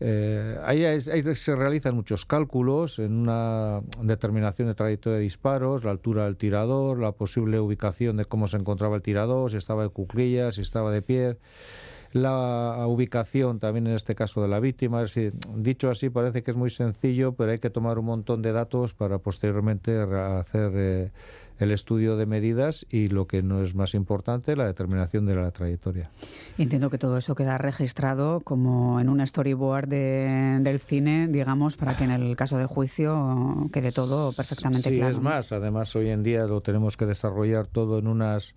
eh, 0.00 0.56
ahí, 0.64 1.00
se 1.00 1.56
realizan 1.56 1.94
muchos 1.94 2.24
cálculos 2.24 2.98
en 2.98 3.12
una 3.14 3.80
determinación 4.00 4.68
de 4.68 4.74
trayectoria 4.74 5.18
de 5.18 5.24
disparos, 5.24 5.84
la 5.84 5.90
altura 5.90 6.26
del 6.26 6.36
tirador, 6.36 7.00
la 7.00 7.12
posible 7.12 7.58
ubicación 7.58 8.16
de 8.16 8.24
cómo 8.24 8.46
se 8.46 8.58
encontraba 8.58 8.96
el 8.96 9.02
tirador, 9.02 9.50
si 9.50 9.56
estaba 9.56 9.82
de 9.82 9.88
cuclillas, 9.88 10.54
si 10.54 10.62
estaba 10.62 10.92
de 10.92 11.02
pie, 11.02 11.36
la 12.12 12.84
ubicación 12.86 13.58
también 13.58 13.86
en 13.88 13.94
este 13.94 14.14
caso 14.14 14.40
de 14.40 14.48
la 14.48 14.60
víctima. 14.60 15.04
dicho 15.56 15.90
así 15.90 16.10
parece 16.10 16.42
que 16.42 16.52
es 16.52 16.56
muy 16.56 16.70
sencillo, 16.70 17.32
pero 17.32 17.50
hay 17.50 17.58
que 17.58 17.70
tomar 17.70 17.98
un 17.98 18.06
montón 18.06 18.40
de 18.40 18.52
datos 18.52 18.94
para 18.94 19.18
posteriormente 19.18 19.98
hacer 19.98 20.72
eh, 20.74 21.10
el 21.58 21.72
estudio 21.72 22.16
de 22.16 22.26
medidas 22.26 22.86
y 22.90 23.08
lo 23.08 23.26
que 23.26 23.42
no 23.42 23.62
es 23.62 23.74
más 23.74 23.94
importante, 23.94 24.56
la 24.56 24.66
determinación 24.66 25.26
de 25.26 25.34
la 25.34 25.50
trayectoria. 25.50 26.10
Entiendo 26.56 26.90
que 26.90 26.98
todo 26.98 27.18
eso 27.18 27.34
queda 27.34 27.58
registrado 27.58 28.40
como 28.40 29.00
en 29.00 29.08
un 29.08 29.24
storyboard 29.26 29.88
del 29.88 30.80
cine, 30.80 31.28
digamos, 31.28 31.76
para 31.76 31.96
que 31.96 32.04
en 32.04 32.10
el 32.10 32.36
caso 32.36 32.58
de 32.58 32.66
juicio 32.66 33.68
quede 33.72 33.92
todo 33.92 34.32
perfectamente 34.32 34.90
claro. 34.90 35.12
Sí, 35.12 35.18
es 35.18 35.22
más, 35.22 35.52
además 35.52 35.94
hoy 35.96 36.10
en 36.10 36.22
día 36.22 36.44
lo 36.44 36.60
tenemos 36.60 36.96
que 36.96 37.06
desarrollar 37.06 37.66
todo 37.66 37.98
en 37.98 38.06
unas 38.06 38.54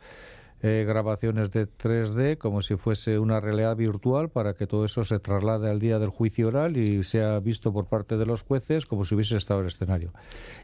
eh, 0.63 0.83
grabaciones 0.87 1.49
de 1.51 1.67
3D 1.67 2.37
como 2.37 2.61
si 2.61 2.75
fuese 2.75 3.17
una 3.17 3.39
realidad 3.39 3.75
virtual 3.75 4.29
para 4.29 4.53
que 4.53 4.67
todo 4.67 4.85
eso 4.85 5.03
se 5.03 5.19
traslade 5.19 5.69
al 5.69 5.79
día 5.79 5.97
del 5.97 6.09
juicio 6.09 6.49
oral 6.49 6.77
y 6.77 7.03
sea 7.03 7.39
visto 7.39 7.73
por 7.73 7.87
parte 7.87 8.17
de 8.17 8.25
los 8.25 8.43
jueces 8.43 8.85
como 8.85 9.03
si 9.03 9.15
hubiese 9.15 9.37
estado 9.37 9.61
el 9.61 9.67
escenario. 9.67 10.13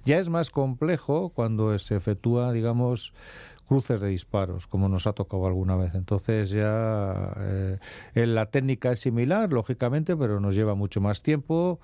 Ya 0.04 0.20
es 0.20 0.30
más 0.30 0.50
complejo 0.50 1.30
cuando 1.30 1.78
se 1.80 1.96
efectúa, 1.96 2.52
digamos, 2.52 3.14
cruces 3.68 4.00
de 4.00 4.08
disparos, 4.08 4.66
como 4.66 4.90
nos 4.90 5.08
ha 5.08 5.14
tocado 5.14 5.46
alguna 5.46 5.76
vez. 5.76 5.94
Entonces 5.94 6.50
ya 6.50 7.34
eh, 7.38 7.80
la 8.14 8.48
técnica 8.48 8.92
es 8.92 9.02
similar, 9.02 9.52
lógicamente, 9.52 10.16
pero 10.16 10.40
nos 10.40 10.56
lleva 10.56 10.74
mucho 10.76 11.02
más 11.02 11.22
tiempo. 11.22 11.80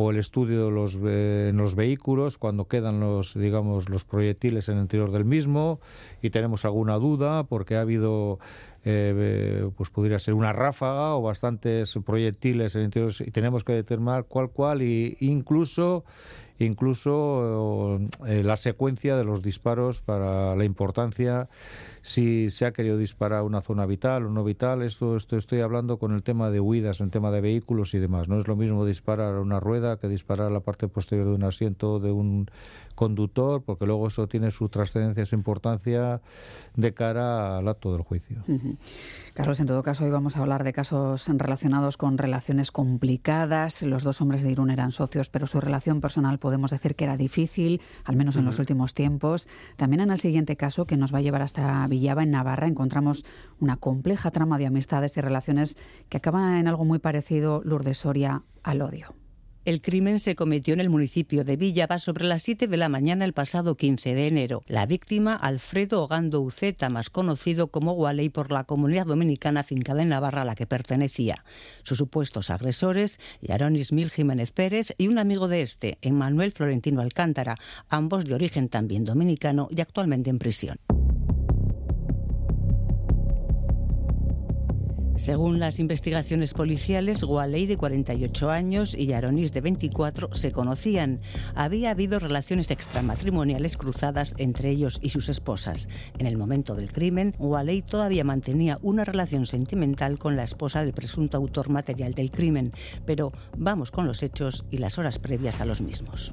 O 0.00 0.12
el 0.12 0.18
estudio 0.18 0.66
de 0.66 0.70
los, 0.70 0.94
en 0.94 1.56
los 1.56 1.74
vehículos, 1.74 2.38
cuando 2.38 2.68
quedan 2.68 3.00
los, 3.00 3.34
digamos, 3.34 3.88
los 3.88 4.04
proyectiles 4.04 4.68
en 4.68 4.76
el 4.76 4.82
interior 4.82 5.10
del 5.10 5.24
mismo 5.24 5.80
y 6.22 6.30
tenemos 6.30 6.64
alguna 6.64 6.98
duda 6.98 7.44
porque 7.44 7.74
ha 7.74 7.80
habido 7.80 8.38
eh, 8.84 9.68
pues 9.76 9.90
podría 9.90 10.20
ser 10.20 10.34
una 10.34 10.52
ráfaga 10.52 11.16
o 11.16 11.22
bastantes 11.22 11.98
proyectiles 12.06 12.76
en 12.76 12.84
interior 12.84 13.12
y 13.18 13.30
tenemos 13.32 13.64
que 13.64 13.72
determinar 13.72 14.26
cuál 14.26 14.50
cuál 14.50 14.82
y 14.82 15.16
incluso 15.20 16.04
incluso 16.58 18.00
eh, 18.26 18.42
la 18.42 18.56
secuencia 18.56 19.16
de 19.16 19.24
los 19.24 19.42
disparos 19.42 20.00
para 20.00 20.56
la 20.56 20.64
importancia 20.64 21.48
si 22.02 22.50
se 22.50 22.64
ha 22.64 22.72
querido 22.72 22.96
disparar 22.96 23.42
una 23.42 23.60
zona 23.60 23.86
vital 23.86 24.26
o 24.26 24.30
no 24.30 24.44
vital. 24.44 24.82
Esto, 24.82 25.16
esto 25.16 25.36
estoy 25.36 25.60
hablando 25.60 25.98
con 25.98 26.14
el 26.14 26.22
tema 26.22 26.50
de 26.50 26.60
huidas, 26.60 27.00
el 27.00 27.10
tema 27.10 27.30
de 27.30 27.40
vehículos 27.40 27.94
y 27.94 27.98
demás. 27.98 28.28
No 28.28 28.38
es 28.38 28.48
lo 28.48 28.56
mismo 28.56 28.86
disparar 28.86 29.34
una 29.38 29.60
rueda 29.60 29.98
que 29.98 30.08
disparar 30.08 30.50
la 30.50 30.60
parte 30.60 30.88
posterior 30.88 31.28
de 31.28 31.34
un 31.34 31.44
asiento 31.44 32.00
de 32.00 32.10
un 32.10 32.50
conductor, 32.94 33.62
porque 33.62 33.86
luego 33.86 34.08
eso 34.08 34.26
tiene 34.26 34.50
su 34.50 34.68
trascendencia, 34.68 35.24
su 35.24 35.36
importancia 35.36 36.20
de 36.74 36.94
cara 36.94 37.58
al 37.58 37.68
acto 37.68 37.92
del 37.92 38.02
juicio. 38.02 38.42
Carlos, 39.34 39.60
en 39.60 39.66
todo 39.66 39.82
caso, 39.84 40.04
hoy 40.04 40.10
vamos 40.10 40.36
a 40.36 40.40
hablar 40.40 40.64
de 40.64 40.72
casos 40.72 41.28
relacionados 41.28 41.96
con 41.96 42.18
relaciones 42.18 42.72
complicadas. 42.72 43.82
Los 43.82 44.02
dos 44.02 44.20
hombres 44.20 44.42
de 44.42 44.50
Irún 44.50 44.70
eran 44.70 44.90
socios, 44.90 45.30
pero 45.30 45.46
su 45.46 45.60
relación 45.60 46.00
personal 46.00 46.38
podemos 46.48 46.70
decir 46.70 46.94
que 46.94 47.04
era 47.04 47.18
difícil, 47.18 47.82
al 48.04 48.16
menos 48.16 48.36
en 48.36 48.46
los 48.46 48.58
últimos 48.58 48.94
tiempos. 48.94 49.48
También 49.76 50.00
en 50.00 50.10
el 50.10 50.18
siguiente 50.18 50.56
caso, 50.56 50.86
que 50.86 50.96
nos 50.96 51.12
va 51.12 51.18
a 51.18 51.20
llevar 51.20 51.42
hasta 51.42 51.86
Villaba, 51.88 52.22
en 52.22 52.30
Navarra, 52.30 52.66
encontramos 52.66 53.22
una 53.60 53.76
compleja 53.76 54.30
trama 54.30 54.56
de 54.56 54.64
amistades 54.64 55.14
y 55.18 55.20
relaciones 55.20 55.76
que 56.08 56.16
acaba 56.16 56.58
en 56.58 56.66
algo 56.66 56.86
muy 56.86 57.00
parecido, 57.00 57.60
Lourdes 57.66 57.98
Soria, 57.98 58.44
al 58.62 58.80
odio. 58.80 59.27
El 59.64 59.82
crimen 59.82 60.18
se 60.18 60.34
cometió 60.34 60.72
en 60.74 60.80
el 60.80 60.88
municipio 60.88 61.44
de 61.44 61.56
Villaba 61.56 61.98
sobre 61.98 62.24
las 62.24 62.42
7 62.42 62.68
de 62.68 62.76
la 62.76 62.88
mañana 62.88 63.24
el 63.24 63.32
pasado 63.32 63.76
15 63.76 64.14
de 64.14 64.26
enero. 64.26 64.62
La 64.66 64.86
víctima, 64.86 65.34
Alfredo 65.34 66.02
Ogando 66.02 66.40
Uceta, 66.40 66.88
más 66.88 67.10
conocido 67.10 67.68
como 67.68 67.92
Waley 67.92 68.30
por 68.30 68.50
la 68.50 68.64
comunidad 68.64 69.06
dominicana 69.06 69.62
fincada 69.62 70.02
en 70.02 70.10
Navarra 70.10 70.42
a 70.42 70.44
la 70.44 70.54
que 70.54 70.66
pertenecía. 70.66 71.44
Sus 71.82 71.98
supuestos 71.98 72.50
agresores, 72.50 73.20
Yaron 73.42 73.76
Ismil 73.76 74.10
Jiménez 74.10 74.52
Pérez 74.52 74.94
y 74.96 75.08
un 75.08 75.18
amigo 75.18 75.48
de 75.48 75.62
este, 75.62 75.98
Emmanuel 76.00 76.52
Florentino 76.52 77.00
Alcántara, 77.00 77.56
ambos 77.88 78.24
de 78.24 78.34
origen 78.34 78.68
también 78.68 79.04
dominicano 79.04 79.68
y 79.70 79.80
actualmente 79.80 80.30
en 80.30 80.38
prisión. 80.38 80.78
Según 85.18 85.58
las 85.58 85.80
investigaciones 85.80 86.54
policiales, 86.54 87.24
Waley, 87.24 87.66
de 87.66 87.76
48 87.76 88.50
años, 88.50 88.94
y 88.94 89.12
Aronis, 89.12 89.52
de 89.52 89.60
24, 89.60 90.32
se 90.32 90.52
conocían. 90.52 91.20
Había 91.56 91.90
habido 91.90 92.20
relaciones 92.20 92.70
extramatrimoniales 92.70 93.76
cruzadas 93.76 94.34
entre 94.38 94.70
ellos 94.70 95.00
y 95.02 95.08
sus 95.08 95.28
esposas. 95.28 95.88
En 96.18 96.26
el 96.26 96.36
momento 96.36 96.76
del 96.76 96.92
crimen, 96.92 97.34
Waley 97.40 97.82
todavía 97.82 98.22
mantenía 98.22 98.78
una 98.80 99.04
relación 99.04 99.44
sentimental 99.44 100.20
con 100.20 100.36
la 100.36 100.44
esposa 100.44 100.84
del 100.84 100.94
presunto 100.94 101.36
autor 101.36 101.68
material 101.68 102.14
del 102.14 102.30
crimen. 102.30 102.72
Pero 103.04 103.32
vamos 103.56 103.90
con 103.90 104.06
los 104.06 104.22
hechos 104.22 104.64
y 104.70 104.78
las 104.78 104.98
horas 104.98 105.18
previas 105.18 105.60
a 105.60 105.64
los 105.64 105.80
mismos. 105.80 106.32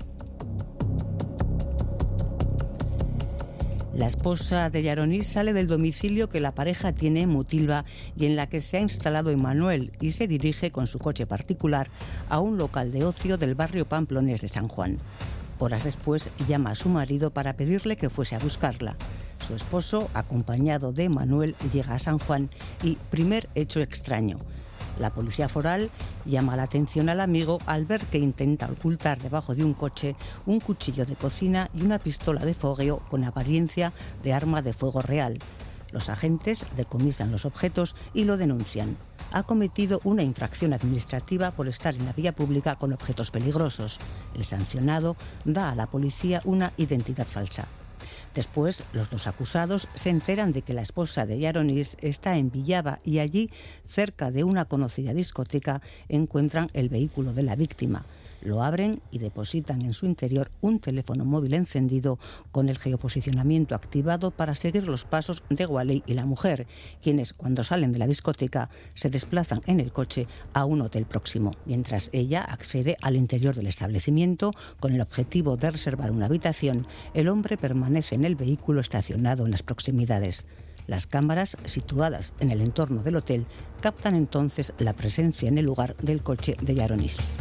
La 3.95 4.07
esposa 4.07 4.69
de 4.69 4.83
Yaronis 4.83 5.25
sale 5.25 5.53
del 5.53 5.67
domicilio 5.67 6.27
que 6.27 6.41
la 6.41 6.53
pareja 6.53 6.91
tiene 6.91 7.21
en 7.21 7.29
Mutilva 7.29 7.85
y 8.17 8.25
en 8.25 8.35
la 8.35 8.47
que 8.47 8.59
se 8.59 8.75
ha 8.75 8.81
instalado 8.81 9.29
Emanuel 9.29 9.93
y 10.01 10.11
se 10.11 10.27
dirige 10.27 10.69
con 10.69 10.85
su 10.85 10.99
coche 10.99 11.25
particular 11.25 11.87
a 12.27 12.41
un 12.41 12.57
local 12.57 12.91
de 12.91 13.05
ocio 13.05 13.37
del 13.37 13.55
barrio 13.55 13.85
Pamplones 13.85 14.41
de 14.41 14.49
San 14.49 14.67
Juan. 14.67 14.97
Horas 15.59 15.85
después 15.85 16.29
llama 16.45 16.71
a 16.71 16.75
su 16.75 16.89
marido 16.89 17.31
para 17.31 17.53
pedirle 17.53 17.95
que 17.95 18.09
fuese 18.09 18.35
a 18.35 18.39
buscarla. 18.39 18.97
Su 19.47 19.55
esposo, 19.55 20.09
acompañado 20.13 20.91
de 20.91 21.05
Emanuel, 21.05 21.55
llega 21.71 21.95
a 21.95 21.99
San 21.99 22.19
Juan 22.19 22.49
y 22.83 22.97
primer 23.09 23.47
hecho 23.55 23.79
extraño. 23.79 24.39
La 24.99 25.09
policía 25.09 25.49
foral 25.49 25.89
llama 26.25 26.55
la 26.55 26.63
atención 26.63 27.09
al 27.09 27.19
amigo 27.19 27.59
al 27.65 27.85
ver 27.85 28.05
que 28.05 28.17
intenta 28.17 28.67
ocultar 28.67 29.21
debajo 29.21 29.53
de 29.53 29.63
un 29.63 29.73
coche 29.73 30.15
un 30.45 30.59
cuchillo 30.59 31.05
de 31.05 31.15
cocina 31.15 31.69
y 31.73 31.83
una 31.83 31.99
pistola 31.99 32.45
de 32.45 32.53
fogueo 32.53 32.99
con 33.09 33.23
apariencia 33.23 33.93
de 34.23 34.33
arma 34.33 34.61
de 34.61 34.73
fuego 34.73 35.01
real. 35.01 35.39
Los 35.91 36.09
agentes 36.09 36.65
decomisan 36.75 37.31
los 37.31 37.45
objetos 37.45 37.95
y 38.13 38.25
lo 38.25 38.37
denuncian. 38.37 38.97
Ha 39.31 39.43
cometido 39.43 40.01
una 40.03 40.23
infracción 40.23 40.73
administrativa 40.73 41.51
por 41.51 41.67
estar 41.67 41.95
en 41.95 42.05
la 42.05 42.13
vía 42.13 42.33
pública 42.33 42.75
con 42.75 42.93
objetos 42.93 43.31
peligrosos. 43.31 43.99
El 44.33 44.45
sancionado 44.45 45.15
da 45.45 45.69
a 45.69 45.75
la 45.75 45.87
policía 45.87 46.41
una 46.45 46.73
identidad 46.77 47.25
falsa. 47.25 47.67
Después, 48.35 48.83
los 48.91 49.09
dos 49.09 49.27
acusados 49.27 49.87
se 49.95 50.09
enteran 50.09 50.51
de 50.51 50.61
que 50.61 50.73
la 50.73 50.81
esposa 50.81 51.25
de 51.25 51.39
Yaronis 51.39 51.95
está 52.01 52.37
en 52.37 52.51
Villaba 52.51 52.99
y 53.05 53.19
allí, 53.19 53.49
cerca 53.87 54.29
de 54.29 54.43
una 54.43 54.65
conocida 54.65 55.13
discoteca, 55.13 55.81
encuentran 56.09 56.69
el 56.73 56.89
vehículo 56.89 57.31
de 57.31 57.43
la 57.43 57.55
víctima. 57.55 58.05
Lo 58.45 58.63
abren 58.63 59.01
y 59.09 59.17
depositan 59.17 59.81
en 59.81 59.93
su 59.93 60.05
interior 60.05 60.51
un 60.61 60.79
teléfono 60.79 61.25
móvil 61.25 61.55
encendido 61.55 62.19
con 62.51 62.69
el 62.69 62.77
geoposicionamiento 62.77 63.73
activado 63.73 64.29
para 64.29 64.53
seguir 64.53 64.87
los 64.87 65.03
pasos 65.03 65.41
de 65.49 65.65
Waley 65.65 66.03
y 66.05 66.13
la 66.13 66.27
mujer, 66.27 66.67
quienes 67.01 67.33
cuando 67.33 67.63
salen 67.63 67.91
de 67.91 67.97
la 67.97 68.05
discoteca 68.05 68.69
se 68.93 69.09
desplazan 69.09 69.61
en 69.65 69.79
el 69.79 69.91
coche 69.91 70.27
a 70.53 70.65
un 70.65 70.81
hotel 70.81 71.07
próximo, 71.07 71.53
mientras 71.65 72.11
ella 72.13 72.41
accede 72.41 72.97
al 73.01 73.15
interior 73.15 73.55
del 73.55 73.65
establecimiento 73.65 74.51
con 74.79 74.93
el 74.93 75.01
objetivo 75.01 75.57
de 75.57 75.71
reservar 75.71 76.11
una 76.11 76.27
habitación. 76.27 76.85
El 77.15 77.29
hombre 77.29 77.57
permanece 77.57 78.13
en 78.13 78.25
el 78.25 78.35
vehículo 78.35 78.79
estacionado 78.79 79.45
en 79.45 79.51
las 79.51 79.63
proximidades. 79.63 80.45
Las 80.85 81.07
cámaras 81.07 81.57
situadas 81.65 82.35
en 82.39 82.51
el 82.51 82.61
entorno 82.61 83.01
del 83.01 83.15
hotel 83.15 83.47
captan 83.81 84.13
entonces 84.13 84.71
la 84.77 84.93
presencia 84.93 85.49
en 85.49 85.57
el 85.57 85.65
lugar 85.65 85.95
del 85.97 86.21
coche 86.21 86.55
de 86.61 86.75
Yaronis. 86.75 87.39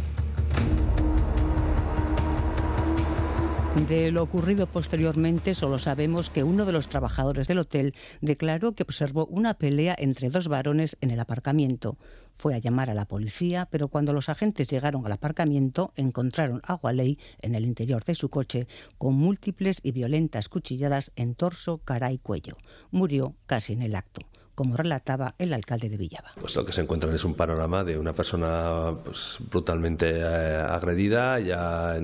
De 3.74 4.12
lo 4.12 4.22
ocurrido 4.22 4.68
posteriormente 4.68 5.52
solo 5.52 5.78
sabemos 5.78 6.30
que 6.30 6.44
uno 6.44 6.64
de 6.64 6.70
los 6.70 6.86
trabajadores 6.86 7.48
del 7.48 7.58
hotel 7.58 7.92
declaró 8.20 8.72
que 8.72 8.84
observó 8.84 9.26
una 9.26 9.54
pelea 9.54 9.96
entre 9.98 10.30
dos 10.30 10.46
varones 10.46 10.96
en 11.00 11.10
el 11.10 11.18
aparcamiento. 11.18 11.98
Fue 12.38 12.54
a 12.54 12.58
llamar 12.58 12.88
a 12.88 12.94
la 12.94 13.04
policía, 13.04 13.66
pero 13.70 13.88
cuando 13.88 14.12
los 14.12 14.28
agentes 14.28 14.68
llegaron 14.68 15.04
al 15.04 15.12
aparcamiento 15.12 15.92
encontraron 15.96 16.62
a 16.64 16.76
Waley 16.76 17.18
en 17.40 17.56
el 17.56 17.64
interior 17.64 18.04
de 18.04 18.14
su 18.14 18.30
coche 18.30 18.68
con 18.96 19.14
múltiples 19.14 19.80
y 19.82 19.90
violentas 19.90 20.48
cuchilladas 20.48 21.10
en 21.16 21.34
torso, 21.34 21.78
cara 21.78 22.12
y 22.12 22.18
cuello. 22.18 22.56
Murió 22.92 23.34
casi 23.46 23.72
en 23.72 23.82
el 23.82 23.96
acto 23.96 24.22
como 24.54 24.76
relataba 24.76 25.34
el 25.38 25.52
alcalde 25.52 25.88
de 25.88 25.96
Villaba. 25.96 26.32
Pues 26.40 26.56
lo 26.56 26.64
que 26.64 26.72
se 26.72 26.80
encuentran 26.80 27.14
es 27.14 27.24
un 27.24 27.34
panorama 27.34 27.84
de 27.84 27.98
una 27.98 28.12
persona 28.12 28.94
pues, 29.04 29.38
brutalmente 29.50 30.18
eh, 30.18 30.56
agredida, 30.68 31.40
ya 31.40 31.96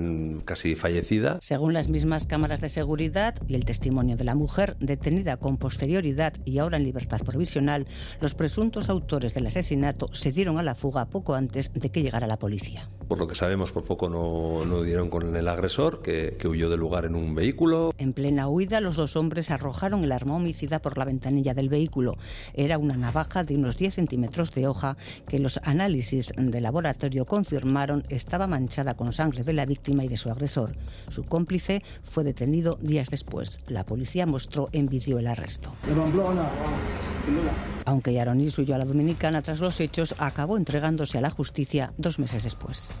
casi 0.45 0.75
fallecida. 0.75 1.37
Según 1.41 1.73
las 1.73 1.87
mismas 1.89 2.27
cámaras 2.27 2.61
de 2.61 2.69
seguridad 2.69 3.35
y 3.47 3.55
el 3.55 3.65
testimonio 3.65 4.17
de 4.17 4.23
la 4.23 4.35
mujer, 4.35 4.75
detenida 4.79 5.37
con 5.37 5.57
posterioridad 5.57 6.33
y 6.45 6.59
ahora 6.59 6.77
en 6.77 6.83
libertad 6.83 7.19
provisional, 7.19 7.87
los 8.19 8.35
presuntos 8.35 8.89
autores 8.89 9.33
del 9.33 9.47
asesinato 9.47 10.07
se 10.13 10.31
dieron 10.31 10.57
a 10.57 10.63
la 10.63 10.75
fuga 10.75 11.05
poco 11.05 11.35
antes 11.35 11.73
de 11.73 11.89
que 11.89 12.01
llegara 12.01 12.27
la 12.27 12.37
policía. 12.37 12.89
Por 13.11 13.19
lo 13.19 13.27
que 13.27 13.35
sabemos, 13.35 13.73
por 13.73 13.83
poco 13.83 14.07
no, 14.07 14.83
dieron 14.83 15.09
con 15.09 15.35
el 15.35 15.47
agresor, 15.49 16.01
que, 16.01 16.37
que 16.39 16.47
huyó 16.47 16.69
del 16.69 16.79
lugar 16.79 17.03
en 17.03 17.15
un 17.15 17.35
vehículo. 17.35 17.93
En 17.97 18.13
plena 18.13 18.47
huida, 18.47 18.79
los 18.79 18.95
dos 18.95 19.17
hombres 19.17 19.51
arrojaron 19.51 20.05
el 20.05 20.13
arma 20.13 20.37
homicida 20.37 20.79
por 20.79 20.97
la 20.97 21.03
ventanilla 21.03 21.53
del 21.53 21.67
vehículo. 21.67 22.15
Era 22.53 22.77
una 22.77 22.95
navaja 22.95 23.43
de 23.43 23.57
unos 23.57 23.75
10 23.75 23.95
centímetros 23.95 24.53
de 24.53 24.65
hoja 24.65 24.95
que 25.27 25.39
los 25.39 25.59
análisis 25.63 26.31
de 26.37 26.61
laboratorio 26.61 27.25
confirmaron 27.25 28.05
estaba 28.07 28.47
manchada 28.47 28.93
con 28.93 29.11
sangre 29.11 29.43
de 29.43 29.51
la 29.51 29.65
víctima 29.65 30.05
y 30.05 30.07
de 30.07 30.15
su 30.15 30.29
agresor. 30.29 30.71
Su 31.09 31.25
cómplice 31.25 31.83
fue 32.03 32.23
detenido 32.23 32.77
días 32.81 33.09
después. 33.09 33.59
La 33.67 33.83
policía 33.83 34.25
mostró 34.25 34.69
en 34.71 34.85
vídeo 34.85 35.19
el 35.19 35.27
arresto. 35.27 35.73
Aunque 37.83 38.13
Yaronis 38.13 38.57
huyó 38.57 38.75
a 38.75 38.77
la 38.77 38.85
dominicana 38.85 39.41
tras 39.41 39.59
los 39.59 39.81
hechos, 39.81 40.15
acabó 40.17 40.55
entregándose 40.55 41.17
a 41.17 41.21
la 41.21 41.29
justicia 41.29 41.91
dos 41.97 42.17
meses 42.17 42.43
después. 42.43 43.00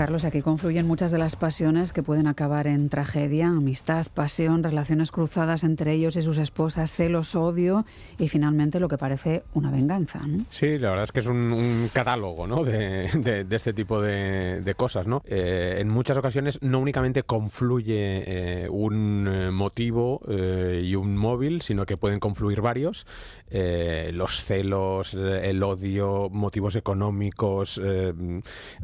Carlos, 0.00 0.24
aquí 0.24 0.40
confluyen 0.40 0.86
muchas 0.86 1.10
de 1.10 1.18
las 1.18 1.36
pasiones 1.36 1.92
que 1.92 2.02
pueden 2.02 2.26
acabar 2.26 2.66
en 2.66 2.88
tragedia, 2.88 3.48
amistad, 3.48 4.06
pasión, 4.14 4.62
relaciones 4.62 5.10
cruzadas 5.10 5.62
entre 5.62 5.92
ellos 5.92 6.16
y 6.16 6.22
sus 6.22 6.38
esposas, 6.38 6.90
celos, 6.90 7.34
odio 7.34 7.84
y 8.18 8.28
finalmente 8.28 8.80
lo 8.80 8.88
que 8.88 8.96
parece 8.96 9.42
una 9.52 9.70
venganza. 9.70 10.22
Sí, 10.48 10.78
la 10.78 10.88
verdad 10.88 11.04
es 11.04 11.12
que 11.12 11.20
es 11.20 11.26
un, 11.26 11.90
catálogo 11.92 12.46
¿no? 12.46 12.64
de, 12.64 13.44
este 13.50 13.74
tipo 13.74 14.00
de, 14.00 14.74
cosas. 14.74 15.06
¿no? 15.06 15.20
Eh, 15.26 15.76
en 15.80 15.90
muchas 15.90 16.16
ocasiones 16.16 16.58
no 16.62 16.78
únicamente 16.78 17.22
confluye 17.22 18.24
eh, 18.26 18.68
un 18.70 19.28
eh, 19.30 19.50
motivo 19.50 20.22
y 20.30 20.94
un 20.94 21.14
móvil, 21.14 21.60
sino 21.60 21.84
que 21.84 21.98
pueden 21.98 22.20
confluir 22.20 22.62
varios. 22.62 23.06
los 23.50 24.44
celos, 24.44 25.12
el 25.12 25.62
odio, 25.62 26.30
motivos 26.30 26.74
económicos, 26.74 27.78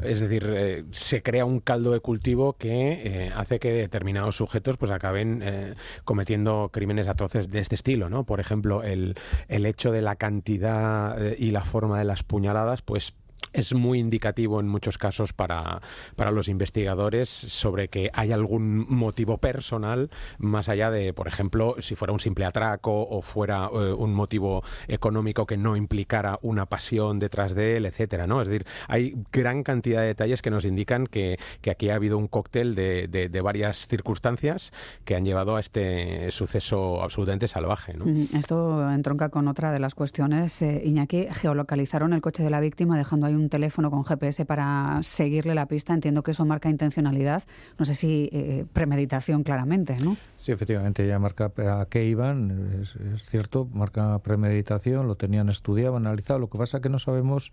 es 0.03 0.19
decir, 0.19 0.85
se 1.07 1.23
crea 1.23 1.45
un 1.45 1.59
caldo 1.59 1.91
de 1.91 1.99
cultivo 1.99 2.53
que 2.53 3.31
hace 3.35 3.59
que 3.59 3.71
determinados 3.71 4.35
sujetos 4.35 4.77
pues 4.77 4.91
acaben 4.91 5.75
cometiendo 6.03 6.69
crímenes 6.71 7.07
atroces 7.07 7.49
de 7.49 7.59
este 7.59 7.75
estilo, 7.75 8.09
¿no? 8.09 8.25
Por 8.25 8.39
ejemplo, 8.39 8.83
el, 8.83 9.15
el 9.47 9.65
hecho 9.65 9.91
de 9.91 10.01
la 10.01 10.15
cantidad 10.15 11.17
y 11.37 11.51
la 11.51 11.63
forma 11.63 11.97
de 11.99 12.05
las 12.05 12.23
puñaladas, 12.23 12.81
pues 12.81 13.13
es 13.53 13.73
muy 13.73 13.99
indicativo 13.99 14.59
en 14.59 14.67
muchos 14.67 14.97
casos 14.97 15.33
para, 15.33 15.81
para, 16.15 16.31
los 16.31 16.47
investigadores 16.47 17.29
sobre 17.29 17.87
que 17.87 18.09
hay 18.13 18.31
algún 18.31 18.85
motivo 18.89 19.37
personal 19.37 20.09
más 20.37 20.69
allá 20.69 20.91
de, 20.91 21.13
por 21.13 21.27
ejemplo, 21.27 21.75
si 21.79 21.95
fuera 21.95 22.13
un 22.13 22.19
simple 22.19 22.45
atraco 22.45 23.07
o 23.07 23.21
fuera 23.21 23.69
eh, 23.73 23.93
un 23.93 24.13
motivo 24.13 24.63
económico 24.87 25.45
que 25.45 25.57
no 25.57 25.75
implicara 25.75 26.39
una 26.41 26.65
pasión 26.65 27.19
detrás 27.19 27.55
de 27.55 27.77
él, 27.77 27.85
etcétera, 27.85 28.27
¿no? 28.27 28.41
Es 28.41 28.47
decir, 28.47 28.65
hay 28.87 29.15
gran 29.31 29.63
cantidad 29.63 30.01
de 30.01 30.07
detalles 30.07 30.41
que 30.41 30.51
nos 30.51 30.65
indican 30.65 31.07
que, 31.07 31.39
que 31.61 31.71
aquí 31.71 31.89
ha 31.89 31.95
habido 31.95 32.17
un 32.17 32.27
cóctel 32.27 32.75
de, 32.75 33.07
de, 33.07 33.41
varias 33.41 33.87
circunstancias 33.87 34.73
que 35.05 35.15
han 35.15 35.23
llevado 35.23 35.55
a 35.55 35.59
este 35.59 36.31
suceso 36.31 37.01
absolutamente 37.01 37.47
salvaje, 37.47 37.93
¿no? 37.93 38.05
Esto 38.37 38.91
entronca 38.91 39.29
con 39.29 39.47
otra 39.47 39.71
de 39.71 39.79
las 39.79 39.95
cuestiones. 39.95 40.61
Eh, 40.61 40.81
Iñaki, 40.83 41.27
geolocalizaron 41.31 42.13
el 42.13 42.21
coche 42.21 42.43
de 42.43 42.49
la 42.49 42.59
víctima 42.59 42.97
dejando 42.97 43.27
ahí 43.27 43.36
un 43.37 43.49
teléfono 43.49 43.91
con 43.91 44.03
GPS 44.03 44.45
para 44.45 44.99
seguirle 45.03 45.55
la 45.55 45.67
pista. 45.67 45.93
Entiendo 45.93 46.23
que 46.23 46.31
eso 46.31 46.45
marca 46.45 46.69
intencionalidad. 46.69 47.43
No 47.77 47.85
sé 47.85 47.93
si 47.93 48.29
eh, 48.31 48.65
premeditación 48.73 49.43
claramente, 49.43 49.97
¿no? 50.03 50.17
Sí, 50.37 50.51
efectivamente, 50.51 51.07
ya 51.07 51.19
marca 51.19 51.51
a 51.55 51.85
qué 51.89 52.05
iban. 52.05 52.81
Es, 52.81 52.97
cierto, 53.23 53.65
marca 53.71 54.19
premeditación, 54.19 55.07
lo 55.07 55.15
tenían 55.15 55.49
estudiado, 55.49 55.95
analizado. 55.95 56.39
Lo 56.39 56.49
que 56.49 56.57
pasa 56.57 56.77
es 56.77 56.83
que 56.83 56.89
no 56.89 56.99
sabemos 56.99 57.51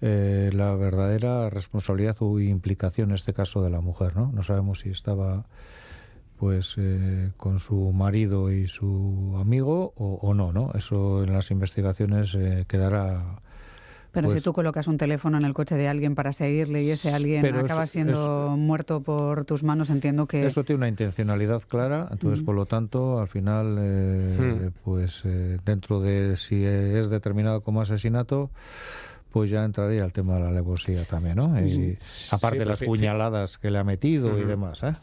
eh, 0.00 0.50
la 0.52 0.74
verdadera 0.74 1.50
responsabilidad 1.50 2.16
o 2.20 2.38
implicación 2.40 3.10
en 3.10 3.14
este 3.14 3.32
caso 3.32 3.62
de 3.62 3.70
la 3.70 3.80
mujer, 3.80 4.16
¿no? 4.16 4.30
No 4.32 4.42
sabemos 4.42 4.80
si 4.80 4.90
estaba 4.90 5.46
pues 6.36 6.74
eh, 6.76 7.32
con 7.38 7.60
su 7.60 7.92
marido 7.92 8.52
y 8.52 8.66
su 8.66 9.34
amigo 9.40 9.94
o, 9.96 10.34
no, 10.34 10.52
¿no? 10.52 10.70
Eso 10.74 11.24
en 11.24 11.32
las 11.32 11.50
investigaciones 11.50 12.36
quedará 12.68 13.40
pero 14.16 14.30
si 14.30 14.36
pues 14.36 14.44
tú 14.44 14.54
colocas 14.54 14.86
un 14.88 14.96
teléfono 14.96 15.36
en 15.36 15.44
el 15.44 15.52
coche 15.52 15.74
de 15.74 15.88
alguien 15.88 16.14
para 16.14 16.32
seguirle 16.32 16.82
y 16.82 16.90
ese 16.90 17.12
alguien 17.12 17.54
acaba 17.54 17.86
siendo 17.86 18.56
muerto 18.56 19.02
por 19.02 19.44
tus 19.44 19.62
manos, 19.62 19.90
entiendo 19.90 20.26
que... 20.26 20.46
Eso 20.46 20.64
tiene 20.64 20.78
una 20.78 20.88
intencionalidad 20.88 21.60
clara, 21.68 22.08
entonces 22.10 22.42
por 22.42 22.54
lo 22.54 22.64
tanto, 22.64 23.20
al 23.20 23.28
final, 23.28 23.76
eh, 23.78 24.70
pues 24.84 25.20
eh, 25.26 25.58
dentro 25.66 26.00
de 26.00 26.38
si 26.38 26.64
es 26.64 27.10
determinado 27.10 27.60
como 27.60 27.82
asesinato, 27.82 28.48
pues 29.32 29.50
ya 29.50 29.62
entraría 29.62 30.02
el 30.02 30.14
tema 30.14 30.36
de 30.36 30.40
la 30.40 30.48
alevosía 30.48 31.04
también, 31.04 31.36
¿no? 31.36 31.60
Y, 31.60 31.98
aparte 32.30 32.60
de 32.60 32.64
las 32.64 32.82
puñaladas 32.82 33.58
que 33.58 33.70
le 33.70 33.78
ha 33.78 33.84
metido 33.84 34.38
y 34.38 34.44
demás, 34.46 34.82
¿eh? 34.82 34.94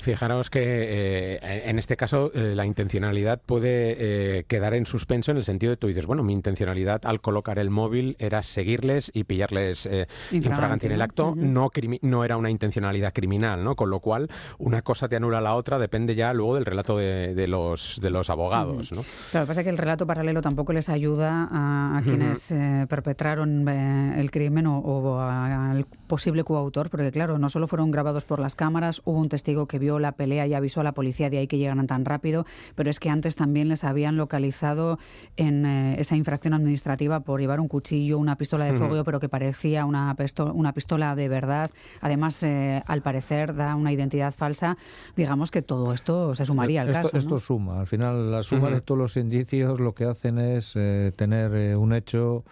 Fijaros 0.00 0.48
que 0.48 0.60
eh, 0.62 1.62
en 1.68 1.78
este 1.78 1.96
caso 1.96 2.30
eh, 2.34 2.54
la 2.54 2.64
intencionalidad 2.64 3.40
puede 3.44 3.96
eh, 4.38 4.44
quedar 4.44 4.74
en 4.74 4.86
suspenso 4.86 5.32
en 5.32 5.38
el 5.38 5.44
sentido 5.44 5.70
de 5.70 5.76
tú 5.76 5.88
dices, 5.88 6.06
bueno, 6.06 6.22
mi 6.22 6.32
intencionalidad 6.32 7.00
al 7.04 7.20
colocar 7.20 7.58
el 7.58 7.70
móvil 7.70 8.16
era 8.18 8.42
seguirles 8.42 9.10
y 9.12 9.24
pillarles 9.24 9.88
infragante 10.30 10.86
en 10.86 10.92
el 10.92 11.02
acto, 11.02 11.34
no, 11.36 11.70
no 12.02 12.24
era 12.24 12.36
una 12.36 12.50
intencionalidad 12.50 13.12
criminal, 13.12 13.64
¿no? 13.64 13.74
Con 13.74 13.90
lo 13.90 14.00
cual, 14.00 14.30
una 14.58 14.82
cosa 14.82 15.08
te 15.08 15.16
anula 15.16 15.40
la 15.40 15.54
otra, 15.54 15.78
depende 15.78 16.14
ya 16.14 16.32
luego 16.32 16.54
del 16.54 16.64
relato 16.64 16.96
de, 16.96 17.48
los, 17.48 17.98
de 18.00 18.10
los 18.10 18.30
abogados, 18.30 18.92
¿no? 18.92 19.02
Claro, 19.30 19.40
lo 19.40 19.40
que 19.40 19.46
pasa 19.48 19.60
es 19.60 19.64
que 19.64 19.70
el 19.70 19.78
relato 19.78 20.06
paralelo 20.06 20.42
tampoco 20.42 20.72
les 20.72 20.88
ayuda 20.88 21.48
a, 21.50 22.00
quienes 22.04 22.54
perpetraron 22.88 23.68
el 23.68 24.30
crimen 24.30 24.66
o, 24.66 25.20
al 25.20 25.86
posible 26.06 26.44
coautor, 26.44 26.88
porque 26.88 27.10
claro, 27.10 27.38
no 27.38 27.48
solo 27.48 27.66
fueron 27.66 27.90
grabados 27.90 28.24
por 28.24 28.38
las 28.38 28.54
cámaras, 28.54 29.02
hubo 29.04 29.18
un 29.18 29.28
testigo 29.28 29.66
que 29.66 29.78
vio 29.78 29.87
la 29.98 30.12
pelea 30.12 30.46
y 30.46 30.52
avisó 30.52 30.80
a 30.80 30.84
la 30.84 30.92
policía, 30.92 31.30
de 31.30 31.38
ahí 31.38 31.46
que 31.46 31.56
llegaran 31.56 31.86
tan 31.86 32.04
rápido, 32.04 32.44
pero 32.74 32.90
es 32.90 33.00
que 33.00 33.08
antes 33.08 33.34
también 33.36 33.68
les 33.68 33.84
habían 33.84 34.16
localizado 34.16 34.98
en 35.36 35.64
eh, 35.64 35.96
esa 35.98 36.16
infracción 36.16 36.52
administrativa 36.52 37.20
por 37.20 37.40
llevar 37.40 37.60
un 37.60 37.68
cuchillo, 37.68 38.18
una 38.18 38.36
pistola 38.36 38.66
de 38.66 38.76
fuego, 38.76 39.04
pero 39.04 39.20
que 39.20 39.28
parecía 39.28 39.86
una, 39.86 40.14
una 40.52 40.72
pistola 40.72 41.14
de 41.14 41.28
verdad. 41.28 41.70
Además, 42.00 42.42
eh, 42.42 42.82
al 42.86 43.02
parecer, 43.02 43.54
da 43.54 43.74
una 43.74 43.92
identidad 43.92 44.34
falsa. 44.34 44.76
Digamos 45.16 45.50
que 45.50 45.62
todo 45.62 45.94
esto 45.94 46.34
se 46.34 46.44
sumaría 46.44 46.82
al 46.82 46.90
esto, 46.90 47.02
caso. 47.02 47.16
Esto 47.16 47.38
suma. 47.38 47.80
Al 47.80 47.86
final, 47.86 48.30
la 48.30 48.42
suma 48.42 48.70
de 48.70 48.80
todos 48.80 48.98
los 48.98 49.16
indicios 49.16 49.80
lo 49.80 49.94
que 49.94 50.04
hacen 50.04 50.38
es 50.38 50.74
eh, 50.76 51.12
tener 51.16 51.76
un 51.76 51.94
hecho 51.94 52.44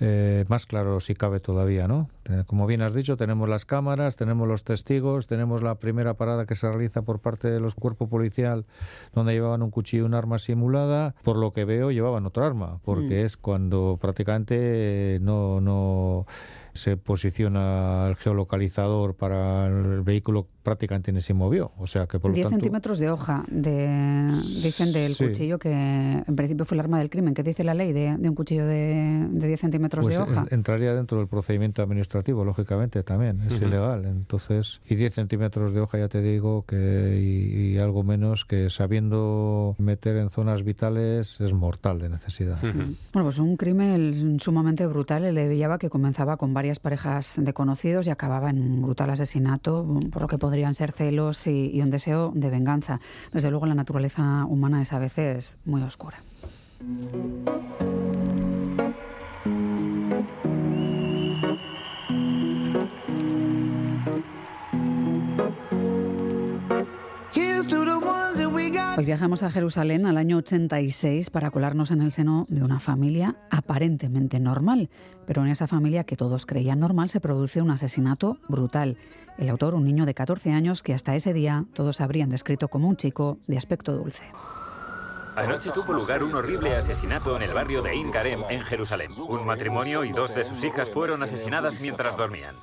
eh, 0.00 0.44
más 0.48 0.66
claro 0.66 1.00
si 1.00 1.14
cabe 1.14 1.40
todavía, 1.40 1.88
¿no? 1.88 2.08
Eh, 2.28 2.44
como 2.46 2.66
bien 2.66 2.82
has 2.82 2.94
dicho, 2.94 3.16
tenemos 3.16 3.48
las 3.48 3.64
cámaras, 3.64 4.16
tenemos 4.16 4.46
los 4.46 4.64
testigos, 4.64 5.26
tenemos 5.26 5.62
la 5.62 5.76
primera 5.76 6.14
parada 6.14 6.46
que 6.46 6.54
se 6.54 6.68
realiza 6.68 7.02
por 7.02 7.20
parte 7.20 7.48
de 7.48 7.60
los 7.60 7.74
cuerpos 7.74 8.08
policial 8.08 8.66
donde 9.14 9.32
llevaban 9.32 9.62
un 9.62 9.70
cuchillo 9.70 10.02
y 10.02 10.06
un 10.06 10.14
arma 10.14 10.38
simulada. 10.38 11.14
Por 11.22 11.36
lo 11.36 11.52
que 11.52 11.64
veo, 11.64 11.90
llevaban 11.90 12.26
otra 12.26 12.46
arma, 12.46 12.80
porque 12.84 13.22
mm. 13.22 13.24
es 13.24 13.36
cuando 13.36 13.98
prácticamente 14.00 15.18
no, 15.22 15.60
no 15.60 16.26
se 16.78 16.96
posiciona 16.96 18.06
el 18.08 18.16
geolocalizador 18.16 19.14
para 19.14 19.66
el 19.66 20.02
vehículo 20.02 20.46
prácticamente 20.62 21.12
ni 21.12 21.20
se 21.20 21.34
movió. 21.34 21.72
O 21.78 21.86
sea 21.86 22.06
que 22.06 22.18
por 22.18 22.32
10 22.32 22.44
tanto... 22.44 22.56
centímetros 22.56 22.98
de 22.98 23.10
hoja, 23.10 23.44
de, 23.48 24.30
dicen 24.62 24.92
del 24.92 25.16
cuchillo, 25.16 25.58
que 25.58 25.72
en 25.72 26.36
principio 26.36 26.64
fue 26.64 26.76
el 26.76 26.80
arma 26.80 26.98
del 26.98 27.10
crimen. 27.10 27.34
¿Qué 27.34 27.42
dice 27.42 27.64
la 27.64 27.74
ley 27.74 27.92
de, 27.92 28.16
un 28.16 28.34
cuchillo 28.34 28.66
de, 28.66 29.26
de 29.30 29.46
10 29.46 29.60
centímetros 29.60 30.06
de 30.06 30.16
pues 30.16 30.28
hoja? 30.28 30.46
entraría 30.50 30.94
dentro 30.94 31.18
del 31.18 31.26
procedimiento 31.26 31.82
administrativo, 31.82 32.17
lógicamente 32.26 33.02
también. 33.02 33.40
Es 33.48 33.60
ilegal. 33.60 34.04
Entonces, 34.04 34.80
y 34.88 34.94
10 34.94 35.14
centímetros 35.14 35.72
de 35.72 35.80
hoja, 35.80 35.98
ya 35.98 36.08
te 36.08 36.20
digo, 36.20 36.64
que 36.66 37.18
y, 37.18 37.78
algo 37.78 38.02
menos 38.02 38.44
que 38.44 38.70
sabiendo 38.70 39.76
meter 39.78 40.16
en 40.16 40.30
zonas 40.30 40.64
vitales 40.64 41.40
es 41.40 41.52
mortal 41.52 41.98
de 42.00 42.08
necesidad. 42.08 42.58
Bueno, 42.60 42.96
pues 43.12 43.38
un 43.38 43.56
crimen 43.56 44.38
sumamente 44.40 44.86
brutal, 44.86 45.24
el 45.24 45.34
de 45.34 45.48
Villaba, 45.48 45.78
que 45.78 45.88
comenzaba 45.88 46.36
con 46.36 46.52
varias 46.52 46.80
parejas 46.80 47.36
de 47.38 47.52
conocidos 47.52 48.06
y 48.06 48.10
acababa 48.10 48.50
en 48.50 48.60
un 48.60 48.82
brutal 48.82 49.10
asesinato, 49.10 49.86
por 50.10 50.22
lo 50.22 50.28
que 50.28 50.38
podría 50.38 50.58
podrían 50.58 50.74
ser 50.74 50.90
celos 50.90 51.46
y, 51.46 51.80
un 51.80 51.90
deseo 51.90 52.32
de 52.34 52.50
venganza. 52.50 52.98
Desde 53.32 53.48
luego 53.48 53.66
la 53.66 53.76
naturaleza 53.76 54.44
humana 54.44 54.82
es 54.82 54.92
a 54.92 54.98
veces 54.98 55.56
muy 55.64 55.82
oscura. 55.82 56.18
Hoy 68.98 69.04
viajamos 69.04 69.44
a 69.44 69.50
Jerusalén 69.52 70.06
al 70.06 70.16
año 70.16 70.38
86 70.38 71.30
para 71.30 71.52
colarnos 71.52 71.92
en 71.92 72.02
el 72.02 72.10
seno 72.10 72.46
de 72.48 72.64
una 72.64 72.80
familia 72.80 73.36
aparentemente 73.48 74.40
normal, 74.40 74.90
pero 75.24 75.44
en 75.44 75.50
esa 75.50 75.68
familia 75.68 76.02
que 76.02 76.16
todos 76.16 76.46
creían 76.46 76.80
normal 76.80 77.08
se 77.08 77.20
produce 77.20 77.62
un 77.62 77.70
asesinato 77.70 78.38
brutal. 78.48 78.96
El 79.38 79.50
autor, 79.50 79.74
un 79.74 79.84
niño 79.84 80.04
de 80.04 80.14
14 80.14 80.50
años 80.50 80.82
que 80.82 80.94
hasta 80.94 81.14
ese 81.14 81.32
día 81.32 81.64
todos 81.74 82.00
habrían 82.00 82.28
descrito 82.28 82.66
como 82.66 82.88
un 82.88 82.96
chico 82.96 83.38
de 83.46 83.56
aspecto 83.56 83.94
dulce. 83.94 84.24
Anoche 85.36 85.70
tuvo 85.70 85.92
lugar 85.92 86.24
un 86.24 86.34
horrible 86.34 86.74
asesinato 86.74 87.36
en 87.36 87.42
el 87.42 87.52
barrio 87.52 87.82
de 87.82 87.94
In 87.94 88.10
Karem, 88.10 88.42
en 88.50 88.62
Jerusalén. 88.62 89.10
Un 89.28 89.46
matrimonio 89.46 90.02
y 90.02 90.10
dos 90.10 90.34
de 90.34 90.42
sus 90.42 90.64
hijas 90.64 90.90
fueron 90.90 91.22
asesinadas 91.22 91.80
mientras 91.80 92.16
dormían. 92.16 92.56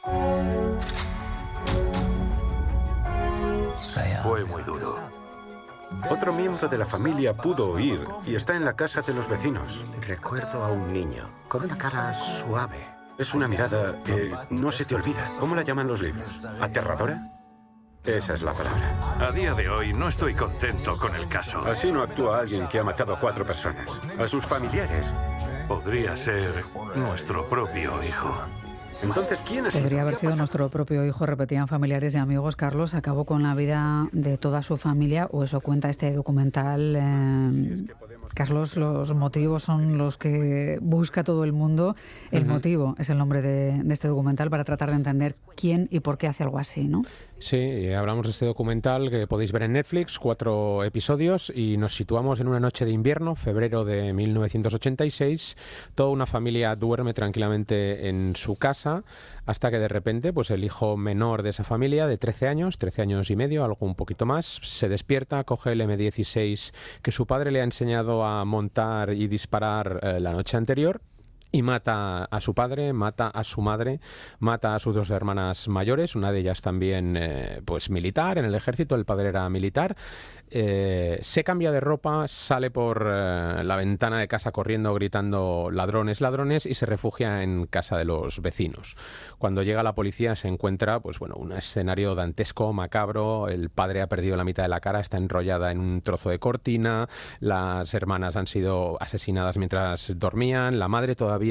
Fue 4.21 4.43
muy 4.47 4.63
duro. 4.63 5.14
Otro 6.09 6.33
miembro 6.33 6.67
de 6.67 6.77
la 6.77 6.85
familia 6.85 7.35
pudo 7.35 7.71
huir 7.71 8.05
y 8.25 8.35
está 8.35 8.55
en 8.55 8.65
la 8.65 8.73
casa 8.73 9.01
de 9.01 9.13
los 9.13 9.27
vecinos. 9.27 9.83
Recuerdo 10.01 10.63
a 10.63 10.69
un 10.69 10.93
niño 10.93 11.29
con 11.47 11.63
una 11.63 11.77
cara 11.77 12.13
suave. 12.13 12.87
Es 13.17 13.33
una 13.33 13.47
mirada 13.47 14.03
que 14.03 14.35
no 14.49 14.71
se 14.71 14.85
te 14.85 14.95
olvida. 14.95 15.25
¿Cómo 15.39 15.55
la 15.55 15.61
llaman 15.61 15.87
los 15.87 16.01
libros? 16.01 16.45
¿Aterradora? 16.59 17.17
Esa 18.03 18.33
es 18.33 18.41
la 18.43 18.53
palabra. 18.53 19.17
A 19.19 19.31
día 19.31 19.53
de 19.53 19.67
hoy 19.67 19.93
no 19.93 20.07
estoy 20.07 20.35
contento 20.35 20.95
con 20.95 21.15
el 21.15 21.27
caso. 21.27 21.59
Así 21.59 21.91
no 21.91 22.03
actúa 22.03 22.39
alguien 22.39 22.67
que 22.67 22.77
ha 22.77 22.83
matado 22.83 23.15
a 23.15 23.19
cuatro 23.19 23.45
personas. 23.45 23.89
A 24.19 24.27
sus 24.27 24.45
familiares. 24.45 25.13
Podría 25.67 26.15
ser 26.15 26.65
nuestro 26.95 27.49
propio 27.49 28.03
hijo. 28.03 28.35
Entonces, 29.03 29.41
¿quién 29.41 29.65
es? 29.65 29.77
Podría 29.77 30.01
haber 30.01 30.15
sido 30.15 30.35
nuestro 30.35 30.69
propio 30.69 31.05
hijo, 31.05 31.25
repetían 31.25 31.67
familiares 31.67 32.13
y 32.13 32.17
amigos. 32.17 32.55
Carlos 32.55 32.95
acabó 32.95 33.25
con 33.25 33.43
la 33.43 33.53
vida 33.55 34.07
de 34.11 34.37
toda 34.37 34.61
su 34.61 34.77
familia, 34.77 35.27
o 35.31 35.43
eso 35.43 35.61
cuenta 35.61 35.89
este 35.89 36.13
documental. 36.13 36.95
Eh, 36.97 37.85
Carlos, 38.33 38.75
los 38.77 39.13
motivos 39.13 39.63
son 39.63 39.97
los 39.97 40.17
que 40.17 40.77
busca 40.81 41.23
todo 41.23 41.43
el 41.43 41.53
mundo. 41.53 41.95
El 42.31 42.45
motivo 42.45 42.95
es 42.97 43.09
el 43.09 43.17
nombre 43.17 43.41
de, 43.41 43.81
este 43.93 44.07
documental 44.07 44.49
para 44.49 44.63
tratar 44.63 44.89
de 44.89 44.95
entender 44.95 45.35
quién 45.55 45.87
y 45.91 45.99
por 45.99 46.17
qué 46.17 46.27
hace 46.27 46.43
algo 46.43 46.59
así, 46.59 46.87
¿no? 46.87 47.03
Sí, 47.45 47.93
hablamos 47.93 48.25
de 48.25 48.31
este 48.31 48.47
documental 48.47 49.11
que 49.11 49.27
podéis 49.27 49.51
ver 49.51 49.61
en 49.61 49.73
Netflix, 49.73 50.17
cuatro 50.17 50.83
episodios, 50.83 51.53
y 51.55 51.77
nos 51.77 51.95
situamos 51.95 52.39
en 52.39 52.47
una 52.47 52.59
noche 52.59 52.85
de 52.85 52.91
invierno, 52.91 53.35
febrero 53.35 53.85
de 53.85 54.13
1986. 54.13 55.55
Toda 55.93 56.09
una 56.09 56.25
familia 56.25 56.75
duerme 56.75 57.13
tranquilamente 57.13 58.09
en 58.09 58.35
su 58.35 58.55
casa 58.55 59.03
hasta 59.45 59.69
que 59.69 59.77
de 59.77 59.87
repente 59.87 60.33
pues 60.33 60.49
el 60.49 60.63
hijo 60.63 60.97
menor 60.97 61.43
de 61.43 61.51
esa 61.51 61.63
familia, 61.63 62.07
de 62.07 62.17
13 62.17 62.47
años, 62.47 62.79
13 62.79 63.03
años 63.03 63.29
y 63.29 63.35
medio, 63.35 63.63
algo 63.63 63.85
un 63.85 63.93
poquito 63.93 64.25
más, 64.25 64.59
se 64.63 64.89
despierta, 64.89 65.43
coge 65.43 65.73
el 65.73 65.81
M16 65.81 66.73
que 67.03 67.11
su 67.11 67.27
padre 67.27 67.51
le 67.51 67.61
ha 67.61 67.63
enseñado 67.63 68.25
a 68.25 68.43
montar 68.43 69.13
y 69.13 69.27
disparar 69.27 69.99
eh, 70.01 70.19
la 70.19 70.33
noche 70.33 70.57
anterior 70.57 70.99
y 71.51 71.61
mata 71.61 72.25
a 72.25 72.41
su 72.41 72.53
padre, 72.53 72.93
mata 72.93 73.27
a 73.27 73.43
su 73.43 73.61
madre, 73.61 73.99
mata 74.39 74.75
a 74.75 74.79
sus 74.79 74.93
dos 74.93 75.09
hermanas 75.09 75.67
mayores, 75.67 76.15
una 76.15 76.31
de 76.31 76.39
ellas 76.39 76.61
también 76.61 77.15
eh, 77.17 77.61
pues 77.63 77.89
militar 77.89 78.37
en 78.37 78.45
el 78.45 78.55
ejército, 78.55 78.95
el 78.95 79.05
padre 79.05 79.29
era 79.29 79.49
militar, 79.49 79.95
eh, 80.49 81.19
se 81.21 81.43
cambia 81.43 81.71
de 81.71 81.79
ropa, 81.79 82.27
sale 82.27 82.71
por 82.71 83.07
eh, 83.09 83.63
la 83.63 83.75
ventana 83.77 84.19
de 84.19 84.27
casa 84.27 84.51
corriendo, 84.51 84.93
gritando 84.93 85.69
ladrones, 85.71 86.21
ladrones 86.21 86.65
y 86.65 86.73
se 86.73 86.85
refugia 86.85 87.41
en 87.41 87.67
casa 87.67 87.97
de 87.97 88.05
los 88.05 88.41
vecinos. 88.41 88.95
Cuando 89.37 89.63
llega 89.63 89.81
la 89.81 89.95
policía 89.95 90.35
se 90.35 90.47
encuentra 90.47 90.99
pues 90.99 91.19
bueno, 91.19 91.35
un 91.35 91.53
escenario 91.53 92.15
dantesco, 92.15 92.73
macabro, 92.73 93.47
el 93.47 93.69
padre 93.69 94.01
ha 94.01 94.07
perdido 94.07 94.35
la 94.35 94.43
mitad 94.43 94.63
de 94.63 94.69
la 94.69 94.81
cara, 94.81 94.99
está 94.99 95.17
enrollada 95.17 95.71
en 95.71 95.79
un 95.79 96.01
trozo 96.01 96.29
de 96.29 96.39
cortina, 96.39 97.07
las 97.39 97.93
hermanas 97.93 98.35
han 98.35 98.47
sido 98.47 98.97
asesinadas 99.01 99.57
mientras 99.57 100.13
dormían, 100.17 100.79
la 100.79 100.87
madre 100.87 101.15
todavía 101.15 101.44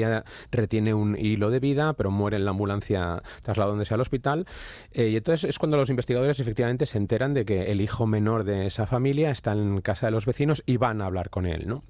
retiene 0.51 0.93
un 0.93 1.17
hilo 1.17 1.49
de 1.49 1.59
vida, 1.59 1.93
pero 1.93 2.11
muere 2.11 2.37
en 2.37 2.45
la 2.45 2.51
ambulancia 2.51 3.21
trasladándose 3.41 3.93
al 3.93 4.01
hospital. 4.01 4.45
Eh, 4.91 5.09
y 5.09 5.17
entonces 5.17 5.49
es 5.49 5.59
cuando 5.59 5.77
los 5.77 5.89
investigadores 5.89 6.39
efectivamente 6.39 6.85
se 6.85 6.97
enteran 6.97 7.33
de 7.33 7.45
que 7.45 7.71
el 7.71 7.81
hijo 7.81 8.07
menor 8.07 8.43
de 8.43 8.67
esa 8.67 8.87
familia 8.87 9.31
está 9.31 9.53
en 9.53 9.81
casa 9.81 10.07
de 10.07 10.11
los 10.11 10.25
vecinos 10.25 10.63
y 10.65 10.77
van 10.77 11.01
a 11.01 11.05
hablar 11.05 11.29
con 11.29 11.45
él, 11.45 11.67
¿no? 11.67 11.83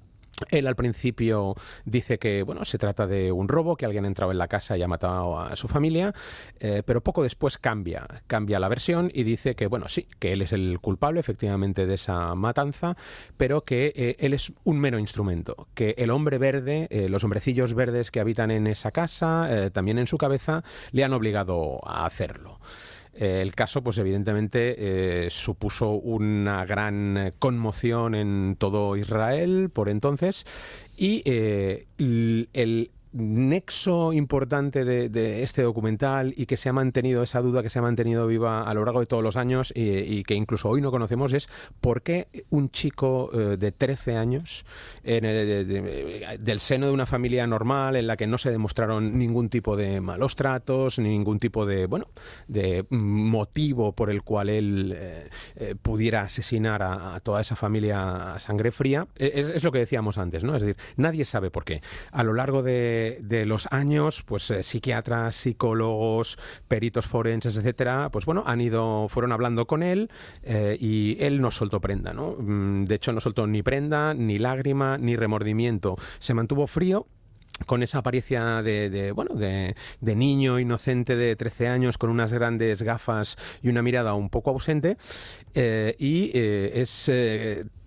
Él 0.50 0.66
al 0.66 0.76
principio 0.76 1.54
dice 1.84 2.18
que 2.18 2.42
bueno 2.42 2.64
se 2.64 2.78
trata 2.78 3.06
de 3.06 3.32
un 3.32 3.48
robo, 3.48 3.76
que 3.76 3.86
alguien 3.86 4.04
ha 4.04 4.08
entrado 4.08 4.32
en 4.32 4.38
la 4.38 4.48
casa 4.48 4.76
y 4.76 4.82
ha 4.82 4.88
matado 4.88 5.40
a 5.40 5.56
su 5.56 5.68
familia, 5.68 6.14
eh, 6.60 6.82
pero 6.84 7.02
poco 7.02 7.22
después 7.22 7.58
cambia, 7.58 8.06
cambia 8.26 8.58
la 8.58 8.68
versión 8.68 9.10
y 9.12 9.22
dice 9.22 9.54
que 9.54 9.66
bueno 9.66 9.88
sí, 9.88 10.08
que 10.18 10.32
él 10.32 10.42
es 10.42 10.52
el 10.52 10.78
culpable 10.80 11.20
efectivamente 11.20 11.86
de 11.86 11.94
esa 11.94 12.34
matanza, 12.34 12.96
pero 13.36 13.64
que 13.64 13.92
eh, 13.96 14.16
él 14.18 14.34
es 14.34 14.52
un 14.64 14.78
mero 14.78 14.98
instrumento, 14.98 15.68
que 15.74 15.94
el 15.98 16.10
hombre 16.10 16.38
verde, 16.38 16.88
eh, 16.90 17.08
los 17.08 17.24
hombrecillos 17.24 17.74
verdes 17.74 18.10
que 18.10 18.20
habitan 18.20 18.50
en 18.50 18.66
esa 18.66 18.90
casa, 18.90 19.48
también 19.72 19.98
en 19.98 20.06
su 20.06 20.18
cabeza, 20.18 20.62
le 20.92 21.04
han 21.04 21.12
obligado 21.12 21.80
a 21.84 22.06
hacerlo. 22.06 22.58
Eh, 23.18 23.40
el 23.42 23.54
caso, 23.54 23.82
pues 23.82 23.98
evidentemente, 23.98 24.76
eh, 25.26 25.30
supuso 25.30 25.90
una 25.92 26.64
gran 26.64 27.34
conmoción 27.38 28.14
en 28.14 28.56
todo 28.58 28.96
Israel 28.96 29.70
por 29.72 29.88
entonces 29.88 30.44
y 30.96 31.22
eh, 31.24 31.86
el, 31.98 32.90
nexo 33.16 34.12
importante 34.12 34.84
de, 34.84 35.42
este 35.42 35.62
documental 35.62 36.34
y 36.36 36.46
que 36.46 36.56
se 36.56 36.68
ha 36.68 36.72
mantenido, 36.72 37.22
esa 37.22 37.40
duda 37.40 37.62
que 37.62 37.70
se 37.70 37.78
ha 37.78 37.82
mantenido 37.82 38.26
viva 38.26 38.62
a 38.62 38.74
lo 38.74 38.84
largo 38.84 39.00
de 39.00 39.06
todos 39.06 39.22
los 39.22 39.36
años 39.36 39.72
y, 39.74 40.22
que 40.24 40.34
incluso 40.34 40.68
hoy 40.68 40.80
no 40.80 40.90
conocemos 40.90 41.32
es 41.32 41.48
por 41.80 42.02
qué 42.02 42.28
un 42.50 42.70
chico 42.70 43.30
eh, 43.32 43.56
de 43.56 43.72
13 43.72 44.16
años 44.16 44.64
en 45.04 45.24
del 45.26 46.60
seno 46.60 46.86
de 46.86 46.92
una 46.92 47.06
familia 47.06 47.46
normal 47.46 47.96
en 47.96 48.06
la 48.06 48.16
que 48.16 48.26
no 48.26 48.38
se 48.38 48.50
demostraron 48.50 49.18
ningún 49.18 49.48
tipo 49.48 49.76
de 49.76 50.00
malos 50.00 50.36
tratos, 50.36 50.98
ni 50.98 51.10
ningún 51.10 51.38
tipo 51.38 51.66
de, 51.66 51.86
bueno, 51.86 52.08
de 52.48 52.86
motivo 52.90 53.92
por 53.92 54.10
el 54.10 54.22
cual 54.22 54.48
él 54.48 54.94
eh, 54.96 55.28
eh, 55.56 55.74
pudiera 55.80 56.22
asesinar 56.22 56.82
a, 56.82 57.18
toda 57.20 57.40
esa 57.40 57.56
familia 57.56 58.34
a 58.34 58.38
sangre 58.38 58.70
fría, 58.70 59.06
es, 59.16 59.48
es 59.48 59.64
lo 59.64 59.72
que 59.72 59.78
decíamos 59.78 60.18
antes, 60.18 60.44
¿no? 60.44 60.54
Es 60.54 60.62
decir, 60.62 60.76
nadie 60.96 61.24
sabe 61.24 61.50
por 61.50 61.64
qué. 61.64 61.82
A 62.12 62.22
lo 62.22 62.34
largo 62.34 62.62
de 62.62 63.05
de, 63.20 63.46
los 63.46 63.68
años, 63.70 64.22
pues 64.22 64.50
eh, 64.50 64.62
psiquiatras, 64.62 65.34
psicólogos, 65.34 66.38
peritos 66.68 67.06
forenses, 67.06 67.56
etcétera, 67.56 68.10
pues 68.10 68.24
bueno, 68.24 68.42
han 68.46 68.60
ido, 68.60 69.08
fueron 69.08 69.32
hablando 69.32 69.66
con 69.66 69.82
él 69.82 70.10
eh, 70.42 70.76
y 70.80 71.16
él 71.20 71.40
no 71.40 71.50
soltó 71.50 71.80
prenda, 71.80 72.12
¿no? 72.12 72.36
Mm, 72.38 72.84
de 72.84 72.94
hecho, 72.94 73.12
no 73.12 73.20
soltó 73.20 73.46
ni 73.46 73.62
prenda, 73.62 74.14
ni 74.14 74.38
lágrima, 74.38 74.98
ni 74.98 75.16
remordimiento. 75.16 75.96
Se 76.18 76.34
mantuvo 76.34 76.66
frío 76.66 77.06
con 77.64 77.82
esa 77.82 77.98
apariencia 77.98 78.62
de, 78.62 79.12
bueno 79.12 79.34
de, 79.34 79.74
niño 80.02 80.58
inocente 80.58 81.16
de 81.16 81.36
13 81.36 81.68
años 81.68 81.96
con 81.96 82.10
unas 82.10 82.30
grandes 82.30 82.82
gafas 82.82 83.38
y 83.62 83.68
una 83.70 83.80
mirada 83.80 84.12
un 84.12 84.28
poco 84.28 84.50
ausente 84.50 84.98
eh, 85.54 85.96
y 85.98 86.32
es 86.34 87.08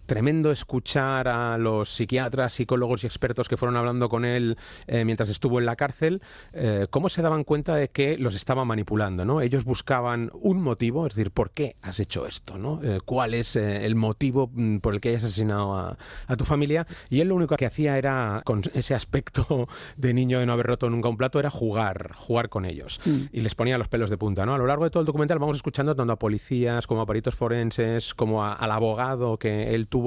tremendo 0.10 0.52
escuchar 0.52 1.28
a 1.28 1.60
los 1.60 1.88
psiquiatras, 1.88 2.54
psicólogos 2.54 3.04
y 3.04 3.08
expertos 3.08 3.48
que 3.48 3.58
fueron 3.58 3.78
hablando 3.78 4.10
con 4.10 4.26
él 4.26 4.58
eh, 4.88 5.06
mientras 5.06 5.30
estuvo 5.30 5.60
en 5.60 5.68
la 5.68 5.76
cárcel, 5.76 6.24
eh, 6.52 6.88
cómo 6.90 7.10
se 7.10 7.22
daban 7.22 7.44
cuenta 7.44 7.76
de 7.76 7.90
que 7.90 8.18
los 8.18 8.34
estaba 8.34 8.66
manipulando, 8.66 9.24
¿no? 9.24 9.40
Ellos 9.40 9.66
buscaban 9.66 10.32
un 10.34 10.64
motivo, 10.64 11.06
es 11.06 11.14
decir, 11.14 11.30
¿por 11.30 11.52
qué 11.52 11.76
has 11.84 12.00
hecho 12.00 12.26
esto, 12.26 12.58
no? 12.58 12.82
Eh, 12.84 13.02
¿Cuál 13.06 13.36
es 13.36 13.56
el 13.56 13.96
motivo 13.96 14.50
mm, 14.52 14.78
por 14.80 14.96
el 14.96 15.00
que 15.00 15.10
hayas 15.10 15.26
asesinado 15.26 15.78
a, 15.78 15.96
tu 16.36 16.44
familia? 16.44 16.88
Y 17.12 17.20
él 17.20 17.28
lo 17.28 17.36
único 17.36 17.56
que 17.56 17.68
hacía 17.68 17.96
era, 18.00 18.42
con 18.46 18.64
ese 18.74 18.96
aspecto 18.96 19.68
de 19.96 20.16
niño 20.16 20.40
de 20.40 20.48
no 20.48 20.54
haber 20.54 20.66
roto 20.66 20.90
nunca 20.90 21.10
un 21.10 21.18
plato, 21.18 21.40
era 21.40 21.52
jugar, 21.52 22.14
jugar 22.16 22.50
con 22.50 22.66
ellos. 22.66 23.00
Mm. 23.06 23.18
Y 23.32 23.42
les 23.42 23.54
ponía 23.54 23.78
los 23.78 23.90
pelos 23.90 24.10
de 24.10 24.18
punta, 24.18 24.44
¿no? 24.44 24.56
A 24.56 24.58
lo 24.58 24.66
largo 24.66 24.86
de 24.86 24.90
todo 24.90 25.02
el 25.02 25.06
documental 25.06 25.38
vamos 25.38 25.58
escuchando 25.58 25.96
tanto 25.96 26.14
a 26.14 26.18
policías 26.18 26.88
como 26.88 27.02
a 27.02 27.06
peritos 27.06 27.36
forenses, 27.36 28.16
como 28.16 28.44
al 28.44 28.72
abogado 28.72 29.38
que 29.38 29.76
él 29.76 29.88
tuvo 29.88 29.99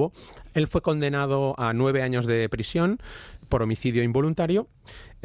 él 0.53 0.67
fue 0.67 0.81
condenado 0.81 1.55
a 1.57 1.73
nueve 1.73 2.01
años 2.01 2.25
de 2.25 2.47
prisión 2.49 2.99
por 3.49 3.61
homicidio 3.61 4.03
involuntario 4.03 4.67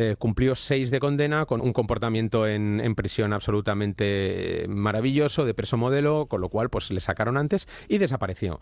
eh, 0.00 0.14
cumplió 0.16 0.54
seis 0.54 0.92
de 0.92 1.00
condena 1.00 1.44
con 1.44 1.60
un 1.60 1.72
comportamiento 1.72 2.46
en, 2.46 2.94
prisión 2.94 3.32
absolutamente 3.32 4.62
eh, 4.64 4.68
maravilloso, 4.68 5.44
de 5.44 5.54
preso 5.54 5.76
modelo, 5.76 6.26
con 6.26 6.40
lo 6.40 6.48
cual 6.50 6.70
pues 6.70 6.92
le 6.92 7.00
sacaron 7.00 7.36
antes 7.36 7.66
y 7.88 7.98
desapareció. 7.98 8.60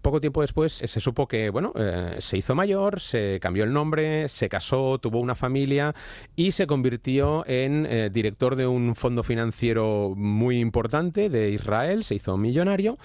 Poco 0.00 0.20
tiempo 0.20 0.42
después 0.42 0.80
eh, 0.82 0.86
se 0.86 1.00
supo 1.00 1.26
que, 1.26 1.50
bueno, 1.50 1.72
se 2.18 2.38
hizo 2.38 2.54
mayor, 2.54 3.00
se 3.00 3.40
cambió 3.40 3.64
el 3.64 3.72
nombre, 3.72 4.28
se 4.28 4.48
casó, 4.48 4.98
tuvo 4.98 5.18
una 5.18 5.34
familia 5.34 5.92
y 6.36 6.52
se 6.52 6.68
convirtió 6.68 7.44
en 7.48 8.12
director 8.12 8.54
de 8.54 8.68
un 8.68 8.94
fondo 8.94 9.24
financiero 9.24 10.14
muy 10.16 10.60
importante 10.60 11.28
de 11.28 11.50
Israel, 11.50 12.04
se 12.04 12.14
hizo 12.14 12.36
millonario 12.36 12.96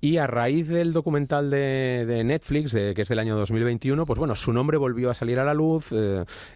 y 0.00 0.16
a 0.16 0.26
raíz 0.26 0.68
del 0.68 0.92
documental 0.92 1.50
de, 1.50 2.22
Netflix, 2.24 2.72
de, 2.72 2.94
que 2.94 3.02
es 3.02 3.08
del 3.08 3.18
año 3.18 3.36
2021, 3.36 4.06
pues 4.06 4.18
bueno, 4.18 4.34
su 4.34 4.52
nombre 4.52 4.78
volvió 4.78 5.10
a 5.10 5.14
salir 5.14 5.38
a 5.38 5.44
la 5.44 5.54
luz 5.54 5.94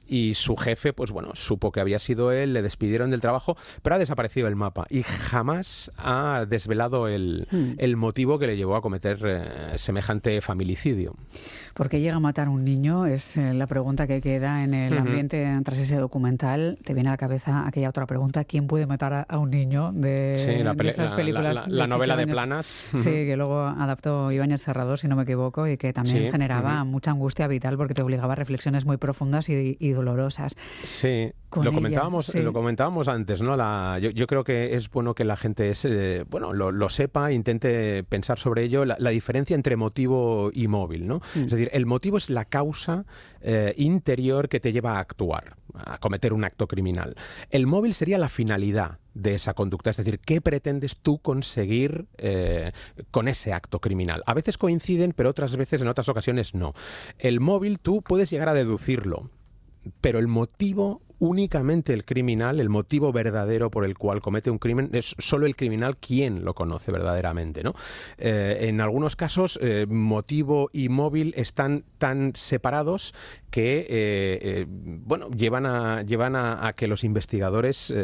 y 0.06 0.34
su 0.34 0.56
jefe, 0.64 0.92
pues 0.92 1.10
bueno, 1.10 1.30
supo 1.34 1.70
que 1.70 1.80
había 1.80 1.98
sido 1.98 2.32
él, 2.32 2.52
le 2.54 2.62
despidieron 2.62 3.10
del 3.10 3.20
trabajo, 3.20 3.56
pero 3.82 3.96
ha 3.96 3.98
desaparecido 3.98 4.48
el 4.48 4.56
mapa 4.56 4.86
y 4.88 5.02
jamás 5.02 5.90
ha 5.96 6.46
desvelado 6.48 7.06
el, 7.08 7.46
hmm. 7.50 7.96
motivo 7.96 8.38
que 8.38 8.46
le 8.46 8.56
llevó 8.56 8.76
a 8.76 8.82
cometer 8.82 9.18
eh, 9.24 9.78
semejante 9.78 10.40
familicidio. 10.40 11.14
¿Por 11.74 11.88
qué 11.88 12.00
llega 12.00 12.16
a 12.16 12.20
matar 12.20 12.46
a 12.46 12.50
un 12.50 12.64
niño? 12.64 13.06
Es 13.06 13.36
eh, 13.36 13.52
la 13.52 13.66
pregunta 13.66 14.06
que 14.06 14.20
queda 14.20 14.62
en 14.64 14.74
el 14.74 14.96
ambiente 14.96 15.46
tras 15.64 15.78
ese 15.78 15.96
documental. 15.96 16.78
Te 16.84 16.94
viene 16.94 17.08
a 17.10 17.12
la 17.12 17.18
cabeza 17.18 17.66
aquella 17.66 17.88
otra 17.88 18.06
pregunta, 18.06 18.44
¿quién 18.44 18.66
puede 18.66 18.86
matar 18.86 19.26
a, 19.28 19.38
un 19.38 19.50
niño 19.50 19.92
de, 19.92 20.62
la, 20.62 20.72
esas 20.84 21.12
películas? 21.12 21.68
La, 21.68 21.86
novela 21.86 22.16
de 22.16 22.26
Planas. 22.26 22.84
Sí, 22.94 23.10
que 23.10 23.36
luego 23.36 23.60
adaptó 23.60 24.30
Ibáñez 24.32 24.62
Serrador, 24.62 24.98
si 24.98 25.08
no 25.08 25.16
me 25.16 25.24
equivoco, 25.24 25.66
y 25.66 25.76
que 25.76 25.92
también 25.92 26.30
generaba 26.30 26.84
mucha 26.84 27.10
angustia 27.10 27.46
vital 27.48 27.76
porque 27.76 27.94
te 27.94 28.02
obligaba 28.02 28.32
a 28.32 28.36
reflexiones 28.36 28.84
muy 28.86 28.96
profundas 28.96 29.48
y 29.48 29.90
dolorosas. 29.90 30.53
Sí, 30.84 31.32
lo 31.62 31.72
comentábamos, 31.72 32.34
lo 32.34 32.52
comentábamos 32.52 33.08
antes, 33.08 33.42
¿no? 33.42 33.56
La, 33.56 33.98
yo, 34.00 34.26
creo 34.26 34.44
que 34.44 34.74
es 34.74 34.90
bueno 34.90 35.14
que 35.14 35.24
la 35.24 35.36
gente 35.36 35.70
es, 35.70 35.84
eh, 35.84 36.24
bueno, 36.28 36.52
lo, 36.52 36.88
sepa, 36.88 37.32
intente 37.32 38.04
pensar 38.04 38.38
sobre 38.38 38.64
ello, 38.64 38.84
la, 38.84 39.10
diferencia 39.10 39.54
entre 39.54 39.76
motivo 39.76 40.50
y 40.52 40.66
móvil, 40.68 41.06
¿no? 41.06 41.20
Mm. 41.34 41.40
Es 41.40 41.50
decir, 41.50 41.70
el 41.72 41.86
motivo 41.86 42.16
es 42.16 42.30
la 42.30 42.44
causa 42.44 43.04
eh, 43.40 43.74
interior 43.76 44.48
que 44.48 44.60
te 44.60 44.72
lleva 44.72 44.96
a 44.96 45.00
actuar, 45.00 45.56
a 45.74 45.98
cometer 45.98 46.32
un 46.32 46.44
acto 46.44 46.66
criminal. 46.66 47.14
El 47.50 47.66
móvil 47.66 47.94
sería 47.94 48.18
la 48.18 48.28
finalidad 48.28 48.98
de 49.14 49.36
esa 49.36 49.54
conducta, 49.54 49.90
es 49.90 49.96
decir, 49.96 50.18
qué 50.18 50.40
pretendes 50.40 50.96
tú 50.96 51.18
conseguir 51.18 52.06
eh, 52.18 52.72
con 53.12 53.28
ese 53.28 53.52
acto 53.52 53.80
criminal. 53.80 54.24
A 54.26 54.34
veces 54.34 54.58
coinciden, 54.58 55.12
pero 55.14 55.30
otras 55.30 55.56
veces, 55.56 55.82
en 55.82 55.88
otras 55.88 56.08
ocasiones, 56.08 56.54
no. 56.54 56.74
El 57.18 57.38
móvil 57.40 57.78
tú 57.78 58.02
puedes 58.02 58.30
llegar 58.30 58.48
a 58.48 58.54
deducirlo 58.54 59.30
pero 60.00 60.18
el 60.18 60.28
motivo 60.28 61.02
únicamente 61.18 61.92
el 61.92 62.04
criminal, 62.04 62.60
el 62.60 62.68
motivo 62.68 63.12
verdadero 63.12 63.70
por 63.70 63.84
el 63.84 63.96
cual 63.96 64.20
comete 64.20 64.50
un 64.50 64.58
crimen, 64.58 64.90
es 64.92 65.14
solo 65.18 65.46
el 65.46 65.56
criminal 65.56 65.96
quien 65.96 66.44
lo 66.44 66.54
conoce 66.54 66.92
verdaderamente. 66.92 67.62
¿no? 67.62 67.74
Eh, 68.18 68.66
en 68.68 68.80
algunos 68.80 69.16
casos, 69.16 69.58
eh, 69.62 69.86
motivo 69.88 70.70
y 70.72 70.88
móvil 70.88 71.34
están 71.36 71.84
tan 71.98 72.32
separados 72.34 73.14
que 73.50 73.86
eh, 73.88 74.66
bueno, 74.68 75.30
llevan, 75.30 75.64
a, 75.64 76.02
llevan 76.02 76.34
a, 76.34 76.72
que 76.76 76.88
los 76.88 77.04
investigadores 77.04 77.94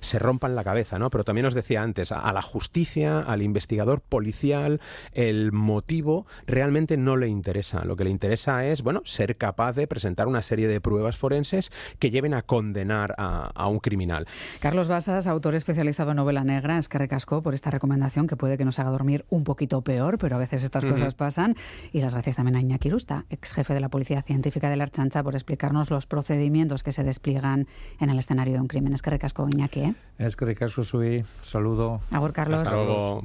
se 0.00 0.18
rompan 0.20 0.54
la 0.54 0.62
cabeza, 0.62 1.00
¿no? 1.00 1.10
Pero 1.10 1.24
también 1.24 1.46
os 1.46 1.54
decía 1.54 1.82
antes, 1.82 2.12
a, 2.12 2.32
la 2.32 2.42
justicia, 2.42 3.18
al 3.18 3.42
investigador 3.42 4.02
policial, 4.02 4.80
el 5.12 5.50
motivo 5.50 6.26
realmente 6.46 6.96
no 6.96 7.16
le 7.16 7.26
interesa. 7.26 7.84
Lo 7.84 7.96
que 7.96 8.04
le 8.04 8.10
interesa 8.10 8.64
es, 8.66 8.82
bueno, 8.82 9.02
ser 9.04 9.36
capaz 9.36 9.72
de 9.72 9.88
presentar 9.88 10.28
una 10.28 10.42
serie 10.42 10.68
de 10.68 10.80
pruebas 10.80 11.16
forenses 11.16 11.72
que 11.98 12.10
lleven 12.10 12.34
a 12.34 12.42
condenar 12.60 13.14
a, 13.16 13.66
un 13.68 13.78
criminal. 13.78 14.26
Carlos 14.60 14.88
Basas, 14.88 15.26
autor 15.26 15.54
especializado 15.54 16.10
en 16.10 16.18
novela 16.18 16.44
negra, 16.44 16.76
es 16.76 16.88
que 16.90 16.98
recascó 16.98 17.42
por 17.42 17.54
esta 17.54 17.70
recomendación 17.70 18.26
que 18.26 18.36
puede 18.36 18.58
que 18.58 18.66
nos 18.66 18.78
haga 18.78 18.90
dormir 18.90 19.24
un 19.30 19.44
poquito 19.44 19.80
peor, 19.80 20.18
pero 20.18 20.36
a 20.36 20.38
veces 20.38 20.62
estas 20.62 20.84
cosas 20.84 21.14
pasan. 21.14 21.54
Y 21.92 22.02
las 22.02 22.12
gracias 22.12 22.36
también 22.36 22.56
a 22.56 22.60
Iñaki 22.60 22.90
Rusta, 22.90 23.24
ex 23.30 23.54
jefe 23.54 23.72
de 23.72 23.80
la 23.80 23.88
Policía 23.88 24.20
Científica 24.20 24.68
de 24.68 24.76
la 24.76 24.86
Chancha 24.88 25.22
por 25.22 25.34
explicarnos 25.34 25.90
los 25.90 26.06
procedimientos 26.06 26.82
que 26.82 26.92
se 26.92 27.02
despliegan 27.02 27.66
en 27.98 28.10
el 28.10 28.18
escenario 28.18 28.52
de 28.52 28.60
un 28.60 28.68
crimen. 28.68 28.92
Es 28.92 29.00
que 29.00 29.08
recasco, 29.08 29.48
Iñaki. 29.48 29.80
¿eh? 29.80 29.94
Es 30.18 30.36
que 30.36 30.44
recasco, 30.44 30.84
soy. 30.84 31.24
Saludo. 31.40 32.02
Agur, 32.10 32.34
Carlos. 32.34 32.62
Hasta 32.62 32.76
luego. 32.76 33.24